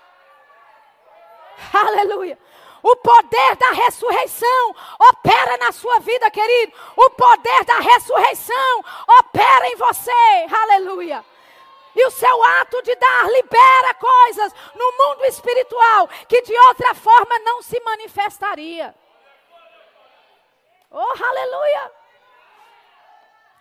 [1.73, 2.39] Aleluia.
[2.81, 4.75] O poder da ressurreição
[5.11, 6.71] opera na sua vida, querido.
[6.95, 8.85] O poder da ressurreição
[9.19, 10.47] opera em você.
[10.49, 11.25] Aleluia.
[11.95, 17.39] E o seu ato de dar libera coisas no mundo espiritual que de outra forma
[17.39, 18.95] não se manifestaria.
[20.89, 21.91] Oh, aleluia!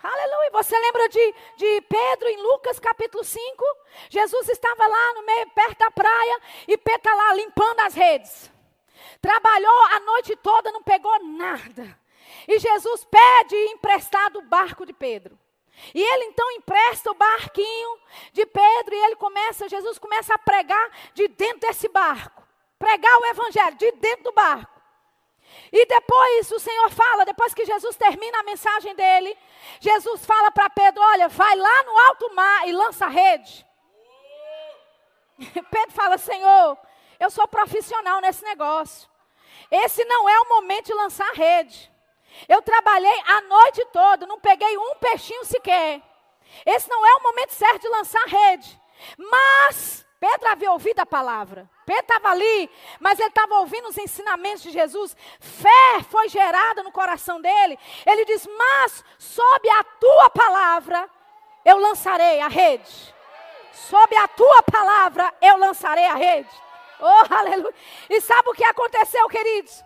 [0.02, 0.50] Aleluia!
[0.52, 3.64] Você lembra de, de Pedro em Lucas capítulo 5?
[4.08, 8.50] Jesus estava lá no meio, perto da praia, e Pedro está lá limpando as redes.
[9.20, 11.98] Trabalhou a noite toda, não pegou nada.
[12.48, 15.38] E Jesus pede emprestado o barco de Pedro.
[15.94, 17.98] E ele então empresta o barquinho
[18.32, 22.42] de Pedro e ele começa, Jesus começa a pregar de dentro desse barco.
[22.78, 24.80] Pregar o evangelho de dentro do barco.
[25.72, 29.36] E depois o Senhor fala, depois que Jesus termina a mensagem dele,
[29.80, 33.66] Jesus fala para Pedro: Olha, vai lá no alto mar e lança a rede.
[35.70, 36.78] Pedro fala: Senhor,
[37.18, 39.08] eu sou profissional nesse negócio.
[39.70, 41.90] Esse não é o momento de lançar a rede.
[42.48, 46.00] Eu trabalhei a noite toda, não peguei um peixinho sequer.
[46.66, 48.80] Esse não é o momento certo de lançar rede.
[49.16, 51.68] Mas Pedro havia ouvido a palavra.
[51.86, 55.16] Pedro estava ali, mas ele estava ouvindo os ensinamentos de Jesus.
[55.40, 57.78] Fé foi gerada no coração dele.
[58.04, 61.08] Ele diz: Mas sob a tua palavra
[61.64, 63.14] eu lançarei a rede.
[63.72, 66.50] Sob a tua palavra eu lançarei a rede.
[67.00, 67.74] Oh, aleluia.
[68.10, 69.82] E sabe o que aconteceu, queridos?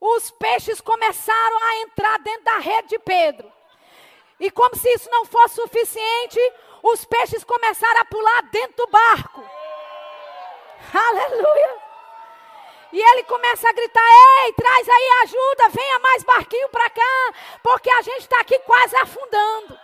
[0.00, 3.50] Os peixes começaram a entrar dentro da rede de Pedro.
[4.38, 6.40] E como se isso não fosse suficiente,
[6.82, 9.44] os peixes começaram a pular dentro do barco.
[10.92, 11.84] Aleluia!
[12.92, 14.02] E ele começa a gritar:
[14.44, 18.96] Ei, traz aí ajuda, venha mais barquinho para cá, porque a gente está aqui quase
[18.96, 19.83] afundando.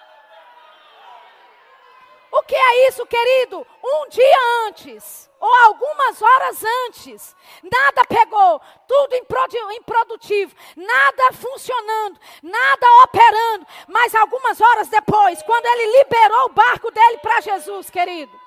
[2.33, 3.67] O que é isso, querido?
[3.83, 9.17] Um dia antes, ou algumas horas antes, nada pegou, tudo
[9.73, 17.19] improdutivo, nada funcionando, nada operando, mas algumas horas depois, quando ele liberou o barco dele
[17.19, 18.40] para Jesus, querido,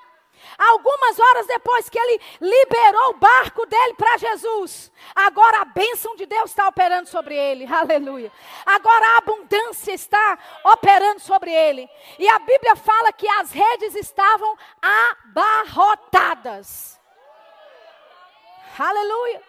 [0.58, 6.26] Algumas horas depois que ele liberou o barco dele para Jesus, agora a bênção de
[6.26, 8.30] Deus está operando sobre ele, aleluia.
[8.64, 11.88] Agora a abundância está operando sobre ele.
[12.18, 14.56] E a Bíblia fala que as redes estavam
[15.34, 17.00] abarrotadas,
[18.78, 19.42] aleluia.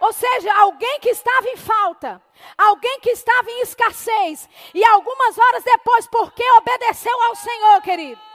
[0.00, 2.22] Ou seja, alguém que estava em falta,
[2.56, 8.29] alguém que estava em escassez, e algumas horas depois, porque obedeceu ao Senhor, querido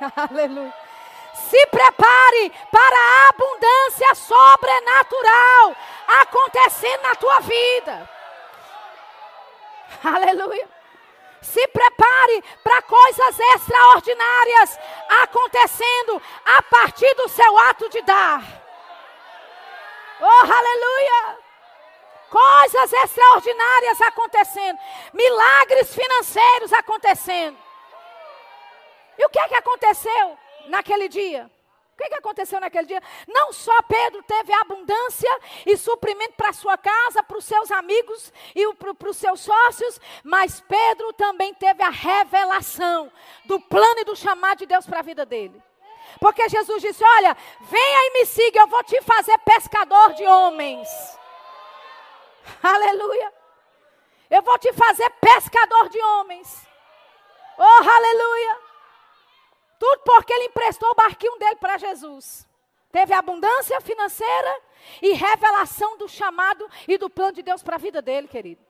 [0.30, 0.74] Aleluia.
[1.34, 5.76] Se prepare para a abundância sobrenatural
[6.22, 8.10] acontecendo na tua vida.
[10.04, 10.68] Aleluia.
[11.40, 14.78] Se prepare para coisas extraordinárias
[15.22, 18.42] acontecendo a partir do seu ato de dar.
[20.20, 21.38] Oh, aleluia!
[22.28, 24.78] Coisas extraordinárias acontecendo,
[25.14, 27.56] milagres financeiros acontecendo.
[29.20, 31.50] E o que é que aconteceu naquele dia?
[32.00, 33.02] que, que aconteceu naquele dia?
[33.28, 35.30] Não só Pedro teve abundância
[35.66, 40.60] e suprimento para sua casa, para os seus amigos e para os seus sócios, mas
[40.60, 43.12] Pedro também teve a revelação
[43.44, 45.62] do plano e do chamado de Deus para a vida dele.
[46.18, 50.88] Porque Jesus disse: Olha, venha e me siga, eu vou te fazer pescador de homens.
[52.62, 53.32] Aleluia.
[54.30, 56.66] Eu vou te fazer pescador de homens.
[57.58, 58.69] Oh, aleluia.
[59.80, 62.46] Tudo porque ele emprestou o barquinho dele para Jesus.
[62.92, 64.60] Teve abundância financeira
[65.00, 68.60] e revelação do chamado e do plano de Deus para a vida dele, querido.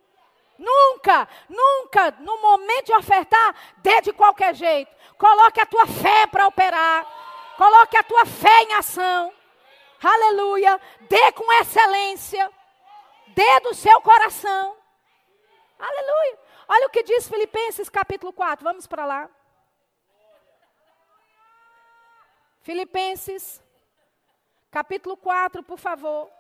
[0.57, 4.95] Nunca, nunca, no momento de ofertar, dê de qualquer jeito.
[5.19, 7.05] Coloque a tua fé para operar.
[7.57, 9.33] Coloque a tua fé em ação.
[10.01, 10.81] Aleluia.
[11.09, 12.49] Dê com excelência.
[13.29, 14.77] Dê do seu coração.
[15.77, 16.39] Aleluia.
[16.69, 18.63] Olha o que diz Filipenses capítulo 4.
[18.63, 19.29] Vamos para lá.
[22.61, 23.63] Filipenses
[24.71, 26.31] capítulo 4, por favor.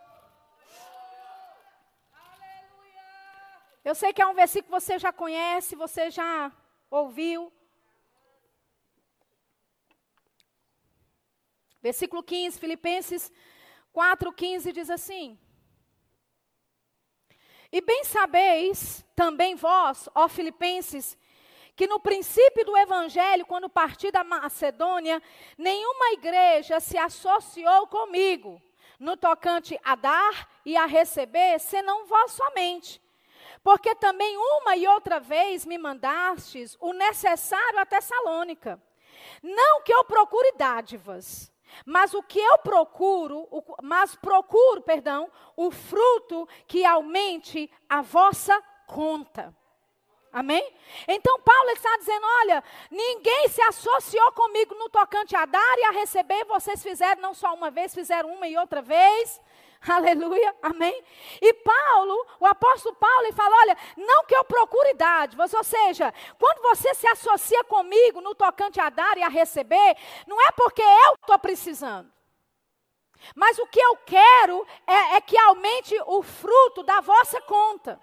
[3.83, 6.53] Eu sei que é um versículo que você já conhece, você já
[6.91, 7.51] ouviu.
[11.81, 13.33] Versículo 15, Filipenses
[13.95, 15.39] 4,15 diz assim:
[17.73, 21.16] E bem sabeis também vós, ó Filipenses,
[21.75, 25.23] que no princípio do evangelho, quando parti da Macedônia,
[25.57, 28.61] nenhuma igreja se associou comigo
[28.99, 33.01] no tocante a dar e a receber, senão vós somente.
[33.62, 38.81] Porque também uma e outra vez me mandastes o necessário a Tessalônica.
[39.43, 41.53] Não que eu procure dádivas,
[41.85, 43.47] mas o que eu procuro,
[43.83, 49.55] mas procuro, perdão, o fruto que aumente a vossa conta.
[50.33, 50.64] Amém?
[51.09, 55.91] Então Paulo está dizendo: olha, ninguém se associou comigo no tocante a dar e a
[55.91, 59.41] receber, vocês fizeram não só uma vez, fizeram uma e outra vez.
[59.89, 61.03] Aleluia, amém?
[61.41, 66.14] E Paulo, o apóstolo Paulo, ele fala: olha, não que eu procure dádivas, ou seja,
[66.39, 70.83] quando você se associa comigo no tocante a dar e a receber, não é porque
[70.83, 72.12] eu estou precisando.
[73.35, 78.01] Mas o que eu quero é, é que aumente o fruto da vossa conta.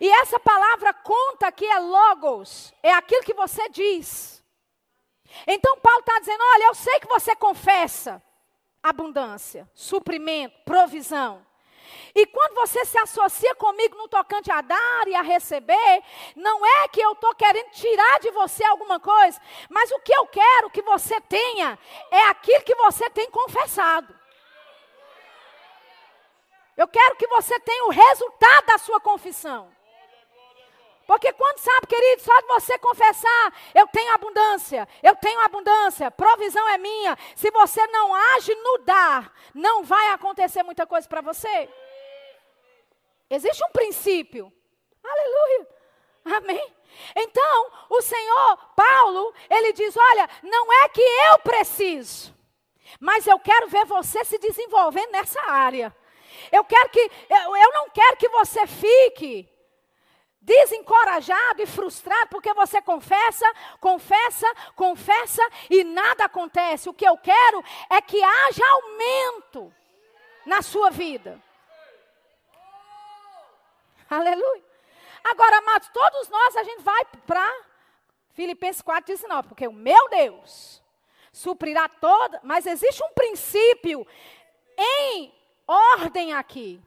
[0.00, 4.42] E essa palavra conta aqui é logos, é aquilo que você diz.
[5.46, 8.22] Então Paulo está dizendo: olha, eu sei que você confessa,
[8.82, 11.44] abundância, suprimento, provisão.
[12.14, 16.02] E quando você se associa comigo no tocante a dar e a receber,
[16.34, 20.26] não é que eu estou querendo tirar de você alguma coisa, mas o que eu
[20.26, 21.78] quero que você tenha
[22.10, 24.15] é aquilo que você tem confessado.
[26.76, 29.74] Eu quero que você tenha o resultado da sua confissão.
[31.06, 36.68] Porque quando sabe, querido, só de você confessar, eu tenho abundância, eu tenho abundância, provisão
[36.68, 37.16] é minha.
[37.36, 41.68] Se você não age no dar, não vai acontecer muita coisa para você.
[43.30, 44.52] Existe um princípio.
[45.02, 45.68] Aleluia.
[46.24, 46.74] Amém.
[47.14, 52.34] Então, o Senhor, Paulo, ele diz: Olha, não é que eu preciso,
[52.98, 55.94] mas eu quero ver você se desenvolvendo nessa área.
[56.50, 59.48] Eu quero que, eu, eu não quero que você fique
[60.40, 63.44] desencorajado e frustrado porque você confessa,
[63.80, 66.88] confessa, confessa e nada acontece.
[66.88, 69.74] O que eu quero é que haja aumento
[70.46, 71.42] na sua vida.
[74.08, 74.64] Aleluia.
[75.24, 77.52] Agora, amados, todos nós a gente vai para
[78.32, 80.80] Filipenses 4,19, porque o meu Deus
[81.32, 84.06] suprirá toda, mas existe um princípio
[84.78, 85.34] em
[85.66, 86.80] ordem aqui.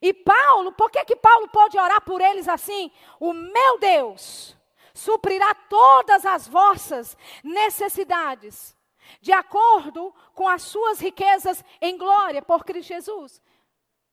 [0.00, 2.90] E Paulo, por que, que Paulo pode orar por eles assim?
[3.18, 4.56] O meu Deus
[4.94, 8.76] suprirá todas as vossas necessidades,
[9.20, 13.42] de acordo com as suas riquezas em glória por Cristo Jesus.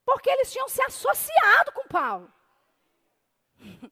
[0.05, 2.31] Porque eles tinham se associado com Paulo.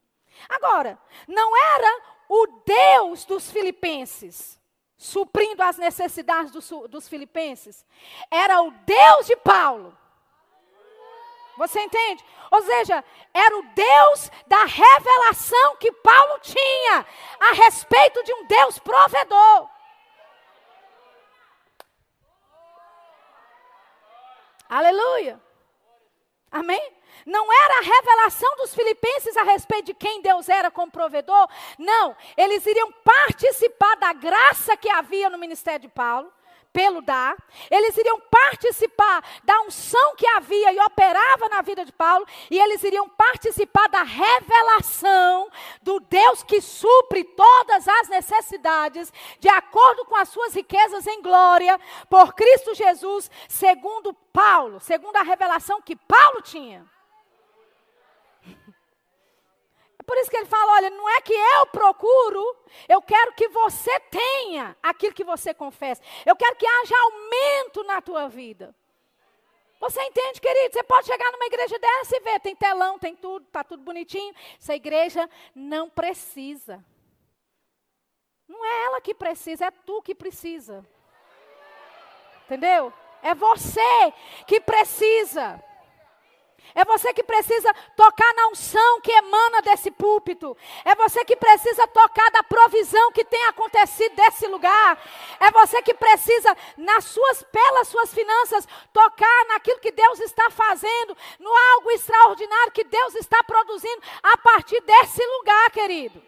[0.50, 0.98] Agora,
[1.28, 4.60] não era o Deus dos filipenses
[4.98, 7.86] suprindo as necessidades dos, dos filipenses,
[8.32, 9.98] era o Deus de Paulo
[11.58, 12.24] você entende?
[12.52, 17.06] Ou seja, era o Deus da revelação que Paulo tinha
[17.40, 19.70] a respeito de um Deus provedor.
[24.68, 25.42] Aleluia.
[26.56, 26.94] Amém?
[27.26, 31.50] Não era a revelação dos filipenses a respeito de quem Deus era como provedor.
[31.78, 36.32] Não, eles iriam participar da graça que havia no ministério de Paulo
[36.76, 37.38] pelo dar,
[37.72, 42.84] eles iriam participar da unção que havia e operava na vida de Paulo, e eles
[42.84, 45.50] iriam participar da revelação
[45.82, 51.80] do Deus que supre todas as necessidades, de acordo com as suas riquezas em glória,
[52.10, 56.86] por Cristo Jesus, segundo Paulo, segundo a revelação que Paulo tinha.
[60.06, 62.56] Por isso que ele fala: olha, não é que eu procuro,
[62.88, 66.02] eu quero que você tenha aquilo que você confessa.
[66.26, 68.76] Eu quero que haja aumento na tua vida.
[69.80, 70.74] Você entende, querido?
[70.74, 74.34] Você pode chegar numa igreja dessa e ver, tem telão, tem tudo, está tudo bonitinho.
[74.60, 76.84] Essa igreja não precisa.
[78.48, 80.86] Não é ela que precisa, é tu que precisa.
[82.46, 82.94] Entendeu?
[83.22, 84.14] É você
[84.48, 85.62] que precisa.
[86.74, 90.58] É você que precisa tocar na unção que emana desse púlpito.
[90.84, 95.02] É você que precisa tocar da provisão que tem acontecido desse lugar.
[95.40, 101.16] É você que precisa, nas suas, pelas suas finanças, tocar naquilo que Deus está fazendo,
[101.40, 106.22] no algo extraordinário que Deus está produzindo a partir desse lugar, querido.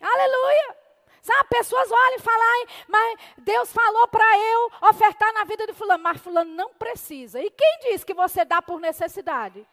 [0.00, 0.83] Aleluia.
[1.24, 6.04] Sabe, pessoas olham e falam, mas Deus falou para eu ofertar na vida de fulano,
[6.04, 7.40] mas fulano não precisa.
[7.40, 9.66] E quem diz que você dá por necessidade?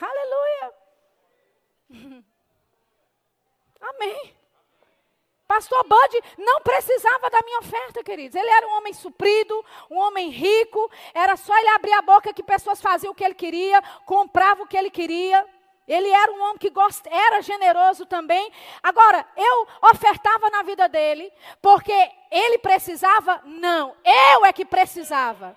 [0.00, 0.74] Aleluia.
[3.82, 4.34] Amém.
[5.46, 8.36] Pastor Bud não precisava da minha oferta, queridos.
[8.36, 10.90] Ele era um homem suprido, um homem rico.
[11.12, 14.66] Era só ele abrir a boca que pessoas faziam o que ele queria, compravam o
[14.66, 15.46] que ele queria.
[15.90, 17.04] Ele era um homem que gost...
[17.10, 18.52] era generoso também.
[18.80, 23.42] Agora, eu ofertava na vida dele, porque ele precisava?
[23.44, 25.56] Não, eu é que precisava.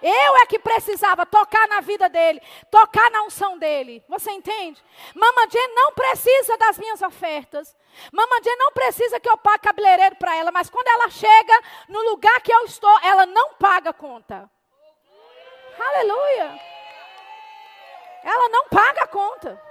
[0.00, 4.02] Eu é que precisava tocar na vida dele, tocar na unção dele.
[4.08, 4.82] Você entende?
[5.14, 7.76] Mama Jane não precisa das minhas ofertas.
[8.10, 12.00] Mama Jane não precisa que eu pague cabeleireiro para ela, mas quando ela chega no
[12.10, 14.48] lugar que eu estou, ela não paga conta.
[15.78, 16.77] Aleluia.
[18.22, 19.62] Ela não paga a conta.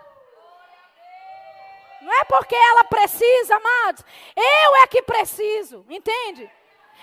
[2.01, 4.03] Não é porque ela precisa, amados.
[4.35, 6.49] Eu é que preciso, entende?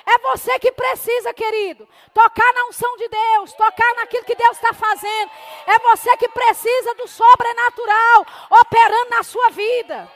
[0.06, 1.88] É você que precisa, querido.
[2.12, 5.30] Tocar na unção de Deus, tocar naquilo que Deus está fazendo.
[5.66, 8.26] É você que precisa do sobrenatural
[8.60, 10.10] operando na sua vida.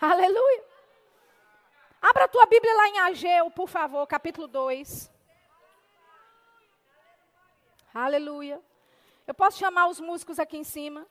[0.00, 0.64] Aleluia.
[2.00, 5.10] Abra a tua Bíblia lá em Ageu, por favor, capítulo 2.
[7.94, 8.60] Aleluia.
[9.26, 11.06] Eu posso chamar os músicos aqui em cima?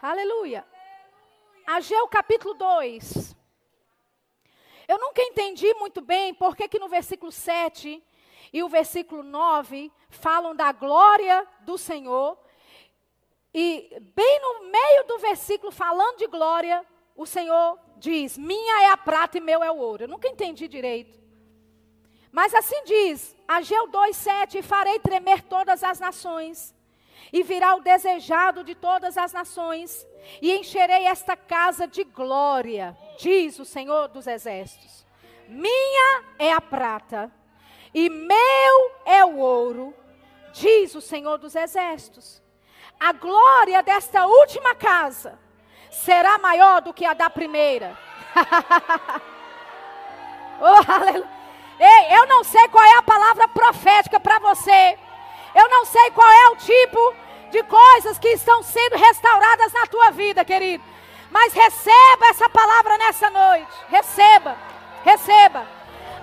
[0.00, 0.64] Aleluia.
[1.66, 3.36] Ageu capítulo 2.
[4.86, 8.00] Eu nunca entendi muito bem por que, que no versículo 7
[8.52, 12.38] e o versículo 9 falam da glória do Senhor.
[13.52, 18.96] E bem no meio do versículo, falando de glória, o Senhor diz: Minha é a
[18.96, 20.04] prata e meu é o ouro.
[20.04, 21.27] Eu nunca entendi direito.
[22.30, 26.74] Mas assim diz, Ageu 2,7: Farei tremer todas as nações,
[27.32, 30.06] e virá o desejado de todas as nações,
[30.40, 35.06] e encherei esta casa de glória, diz o Senhor dos Exércitos.
[35.48, 37.32] Minha é a prata,
[37.94, 39.94] e meu é o ouro,
[40.52, 42.42] diz o Senhor dos Exércitos.
[43.00, 45.38] A glória desta última casa
[45.90, 47.96] será maior do que a da primeira.
[50.60, 51.37] oh, aleluia.
[51.78, 54.98] Ei, eu não sei qual é a palavra profética para você.
[55.54, 57.14] Eu não sei qual é o tipo
[57.50, 60.82] de coisas que estão sendo restauradas na tua vida, querido.
[61.30, 63.72] Mas receba essa palavra nessa noite.
[63.88, 64.56] Receba,
[65.04, 65.66] receba.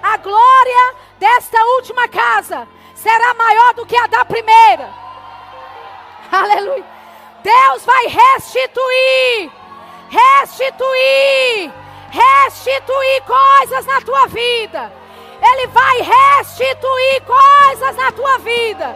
[0.02, 4.90] A glória desta última casa será maior do que a da primeira.
[6.32, 6.86] Aleluia.
[7.42, 9.52] Deus vai restituir,
[10.10, 11.72] restituir,
[12.10, 15.05] restituir coisas na tua vida.
[15.42, 18.96] Ele vai restituir coisas na tua vida.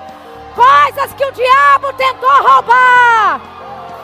[0.55, 3.41] Coisas que o diabo tentou roubar.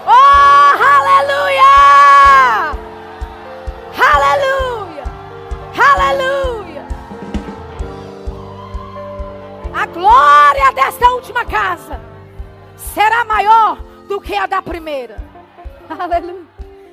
[0.07, 1.65] Oh, aleluia!
[3.97, 5.03] Aleluia!
[5.75, 6.85] Aleluia!
[9.73, 11.99] A glória desta última casa
[12.75, 13.77] será maior
[14.07, 15.17] do que a da primeira.
[15.89, 16.45] Aleluia!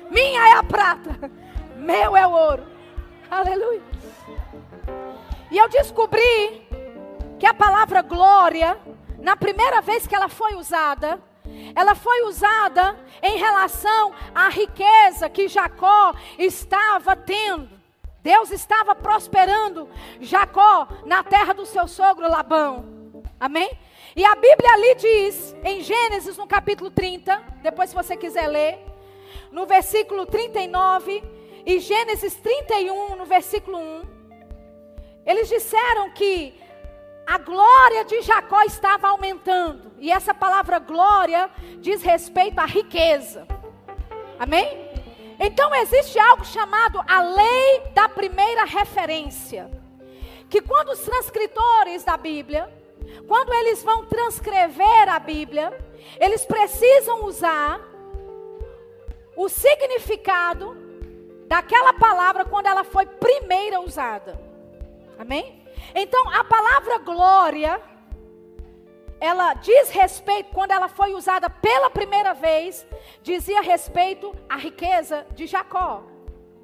[0.09, 1.31] Minha é a prata,
[1.77, 2.63] meu é o ouro.
[3.29, 3.81] Aleluia!
[5.53, 6.67] E eu descobri
[7.37, 8.75] que a palavra glória,
[9.19, 11.21] na primeira vez que ela foi usada,
[11.75, 17.69] ela foi usada em relação à riqueza que Jacó estava tendo.
[18.23, 19.87] Deus estava prosperando
[20.19, 23.23] Jacó na terra do seu sogro Labão.
[23.39, 23.77] Amém?
[24.15, 28.83] E a Bíblia ali diz, em Gênesis, no capítulo 30, depois se você quiser ler,
[29.51, 31.23] no versículo 39
[31.63, 34.12] e Gênesis 31, no versículo 1.
[35.25, 36.61] Eles disseram que
[37.25, 39.91] a glória de Jacó estava aumentando.
[39.99, 41.49] E essa palavra glória
[41.79, 43.47] diz respeito à riqueza.
[44.37, 44.91] Amém?
[45.39, 49.69] Então existe algo chamado a lei da primeira referência.
[50.49, 52.71] Que quando os transcritores da Bíblia,
[53.27, 55.73] quando eles vão transcrever a Bíblia,
[56.19, 57.79] eles precisam usar
[59.35, 60.77] o significado
[61.47, 64.39] daquela palavra quando ela foi primeira usada.
[65.17, 65.63] Amém?
[65.93, 67.81] Então, a palavra glória,
[69.19, 72.85] ela diz respeito, quando ela foi usada pela primeira vez,
[73.21, 76.03] dizia respeito à riqueza de Jacó.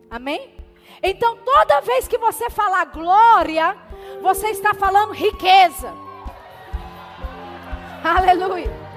[0.10, 0.54] Amém?
[1.02, 3.78] Então, toda vez que você falar glória,
[4.22, 5.94] você está falando riqueza.
[8.04, 8.89] Aleluia.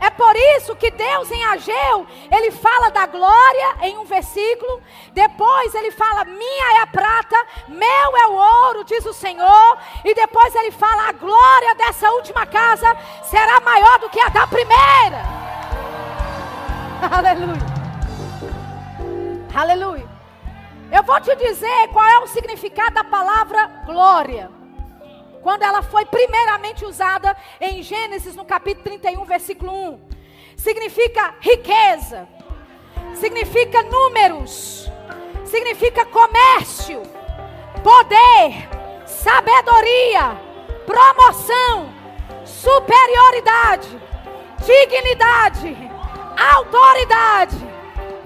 [0.00, 4.80] É por isso que Deus em Ageu, ele fala da glória em um versículo,
[5.12, 7.36] depois ele fala: "Minha é a prata,
[7.68, 12.46] meu é o ouro", diz o Senhor, e depois ele fala: "A glória dessa última
[12.46, 15.20] casa será maior do que a da primeira".
[17.12, 17.80] Aleluia.
[19.54, 20.08] Aleluia.
[20.90, 24.59] Eu vou te dizer qual é o significado da palavra glória
[25.42, 30.00] quando ela foi primeiramente usada em Gênesis, no capítulo 31, versículo 1.
[30.56, 32.28] Significa riqueza,
[33.14, 34.90] significa números,
[35.44, 37.02] significa comércio,
[37.82, 38.68] poder,
[39.06, 40.38] sabedoria,
[40.84, 41.90] promoção,
[42.44, 43.88] superioridade,
[44.58, 45.76] dignidade,
[46.54, 47.56] autoridade,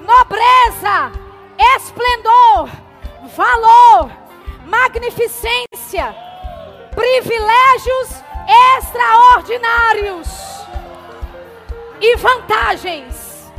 [0.00, 1.12] nobreza,
[1.76, 2.68] esplendor,
[3.36, 4.10] valor,
[4.66, 6.33] magnificência
[6.94, 8.22] privilégios
[8.76, 10.28] extraordinários
[12.00, 13.52] e vantagens.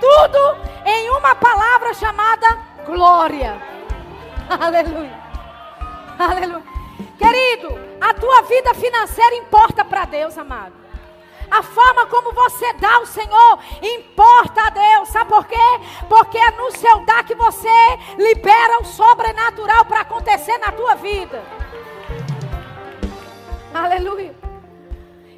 [0.00, 3.60] Tudo em uma palavra chamada glória.
[4.48, 5.26] Aleluia.
[6.18, 6.62] Aleluia.
[7.18, 10.85] Querido, a tua vida financeira importa para Deus, amado.
[11.50, 15.08] A forma como você dá ao Senhor importa a Deus.
[15.08, 15.56] Sabe por quê?
[16.08, 17.68] Porque é no seu dar que você
[18.18, 21.42] libera o sobrenatural para acontecer na tua vida.
[23.72, 24.34] Aleluia.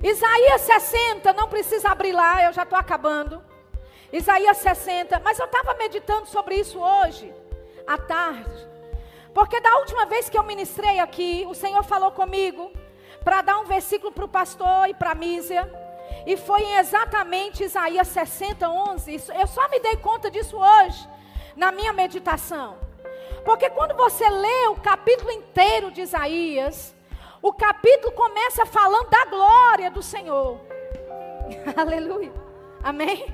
[0.02, 3.42] Isaías 60, não precisa abrir lá, eu já estou acabando.
[4.12, 7.34] Isaías 60, mas eu estava meditando sobre isso hoje,
[7.86, 8.68] à tarde.
[9.34, 12.72] Porque da última vez que eu ministrei aqui, o Senhor falou comigo
[13.22, 15.70] para dar um versículo para o pastor e para a Mísia.
[16.26, 19.22] E foi em exatamente Isaías 60, 11.
[19.38, 21.08] Eu só me dei conta disso hoje,
[21.56, 22.76] na minha meditação.
[23.44, 26.94] Porque quando você lê o capítulo inteiro de Isaías,
[27.40, 30.60] o capítulo começa falando da glória do Senhor.
[31.76, 32.32] Aleluia.
[32.82, 33.26] Amém?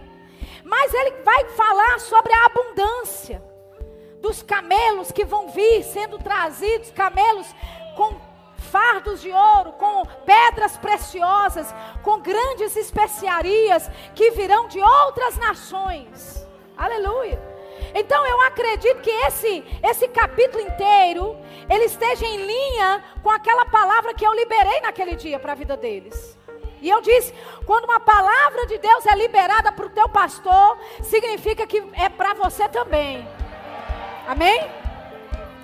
[0.63, 3.43] Mas ele vai falar sobre a abundância
[4.21, 7.47] dos camelos que vão vir sendo trazidos, camelos
[7.97, 8.15] com
[8.65, 16.47] fardos de ouro, com pedras preciosas, com grandes especiarias que virão de outras nações.
[16.77, 17.41] Aleluia.
[17.95, 21.37] Então eu acredito que esse esse capítulo inteiro
[21.69, 25.77] ele esteja em linha com aquela palavra que eu liberei naquele dia para a vida
[25.77, 26.37] deles.
[26.81, 27.33] E eu disse,
[27.65, 32.35] quando uma palavra de Deus é liberada para o teu pastor, significa que é para
[32.35, 33.27] você também.
[34.27, 34.71] Amém?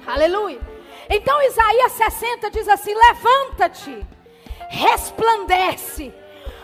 [0.06, 0.69] Aleluia.
[1.10, 4.06] Então Isaías 60 diz assim: Levanta-te,
[4.68, 6.14] resplandece,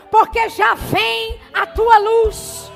[0.09, 2.71] porque já vem a tua luz,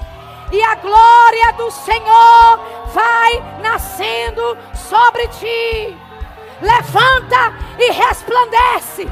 [0.51, 2.59] e a glória do Senhor
[2.93, 5.97] vai nascendo sobre ti.
[6.61, 9.07] Levanta e resplandece,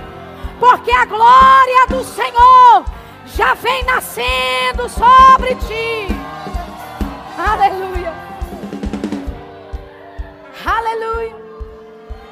[0.60, 2.84] porque a glória do Senhor
[3.26, 6.08] já vem nascendo sobre ti.
[7.38, 8.14] Aleluia.
[10.66, 11.39] Aleluia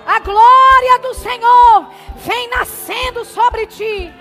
[0.08, 4.14] a glória do Senhor vem nascendo sobre ti.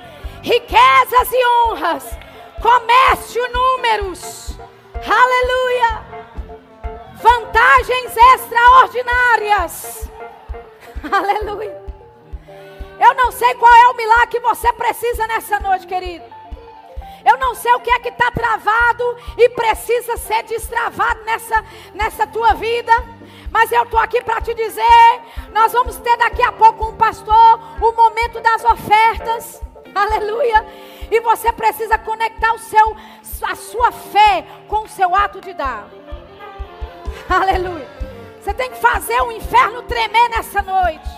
[0.43, 2.18] Riquezas e honras,
[2.61, 4.59] comércio, números,
[4.95, 6.05] aleluia,
[7.14, 10.11] vantagens extraordinárias,
[11.11, 11.87] aleluia.
[12.99, 16.24] Eu não sei qual é o milagre que você precisa nessa noite, querido.
[17.24, 22.26] Eu não sei o que é que está travado e precisa ser destravado nessa, nessa
[22.26, 22.93] tua vida.
[23.57, 27.59] Mas eu estou aqui para te dizer: nós vamos ter daqui a pouco um pastor,
[27.81, 29.63] o momento das ofertas.
[29.95, 30.63] Aleluia.
[31.11, 32.95] E você precisa conectar o seu,
[33.49, 35.89] a sua fé com o seu ato de dar.
[37.31, 37.89] Aleluia.
[38.43, 41.09] Você tem que fazer o inferno tremer nessa noite.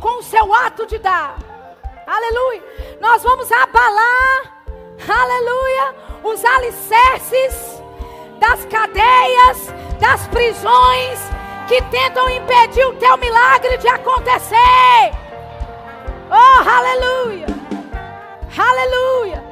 [0.00, 1.36] Com o seu ato de dar.
[2.06, 2.96] Aleluia.
[3.02, 4.64] Nós vamos abalar
[5.06, 7.77] aleluia, os alicerces
[8.38, 11.18] das cadeias, das prisões
[11.66, 15.12] que tentam impedir o teu milagre de acontecer.
[16.30, 17.46] Oh, aleluia!
[18.56, 19.44] Aleluia!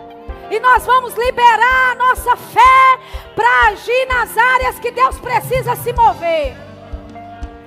[0.50, 2.98] E nós vamos liberar a nossa fé
[3.34, 6.56] para agir nas áreas que Deus precisa se mover.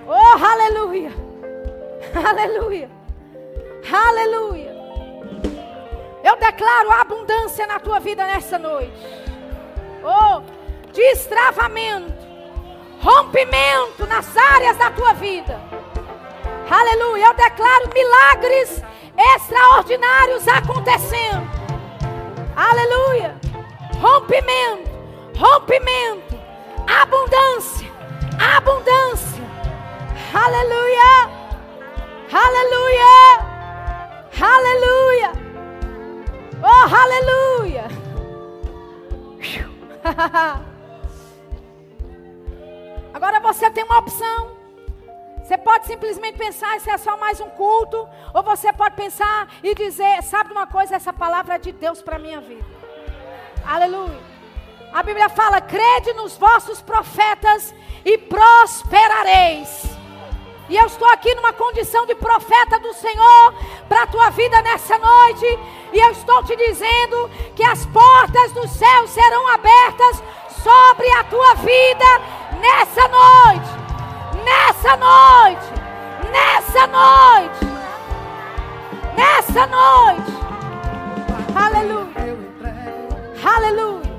[0.08, 1.12] Oh, aleluia!
[2.28, 2.90] Aleluia!
[3.92, 4.76] Aleluia!
[6.24, 8.92] Eu declaro abundância na tua vida nessa noite.
[10.04, 10.42] Oh,
[10.94, 12.28] destravamento,
[13.02, 15.60] rompimento nas áreas da tua vida.
[16.70, 17.26] Aleluia.
[17.28, 18.84] Eu declaro milagres
[19.36, 21.50] extraordinários acontecendo.
[22.56, 23.36] Aleluia.
[24.00, 24.90] Rompimento,
[25.36, 26.40] rompimento,
[26.88, 27.92] abundância,
[28.56, 29.44] abundância.
[30.34, 31.30] Aleluia.
[32.32, 33.50] Aleluia.
[34.40, 35.32] Aleluia.
[36.62, 37.88] Oh, aleluia.
[43.20, 44.52] Agora você tem uma opção.
[45.44, 48.08] Você pode simplesmente pensar, isso é só mais um culto.
[48.34, 52.16] Ou você pode pensar e dizer, sabe uma coisa, essa palavra é de Deus para
[52.16, 52.66] a minha vida.
[53.68, 54.22] Aleluia.
[54.94, 59.84] A Bíblia fala, crede nos vossos profetas e prosperareis.
[60.70, 63.54] E eu estou aqui numa condição de profeta do Senhor
[63.90, 65.60] para a tua vida nessa noite.
[65.92, 70.24] E eu estou te dizendo que as portas do céu serão abertas
[70.64, 73.80] sobre a tua vida nessa noite
[74.44, 75.74] nessa noite,
[76.32, 77.66] nessa noite,
[79.16, 80.40] nessa noite.
[81.56, 82.10] Aleluia.
[83.56, 84.10] Aleluia.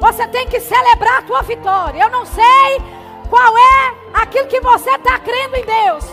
[0.00, 2.02] Você tem que celebrar a tua vitória.
[2.02, 2.82] Eu não sei
[3.28, 6.04] qual é aquilo que você está crendo em Deus.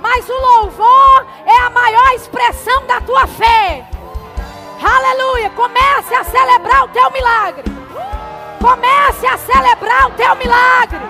[0.00, 3.86] Mas o louvor é a maior expressão da tua fé.
[4.82, 5.50] Aleluia.
[5.50, 7.64] Comece a celebrar o teu milagre.
[8.60, 11.00] Comece a celebrar o teu milagre.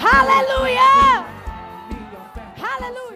[0.00, 1.24] Aleluia!
[2.74, 3.13] Aleluia!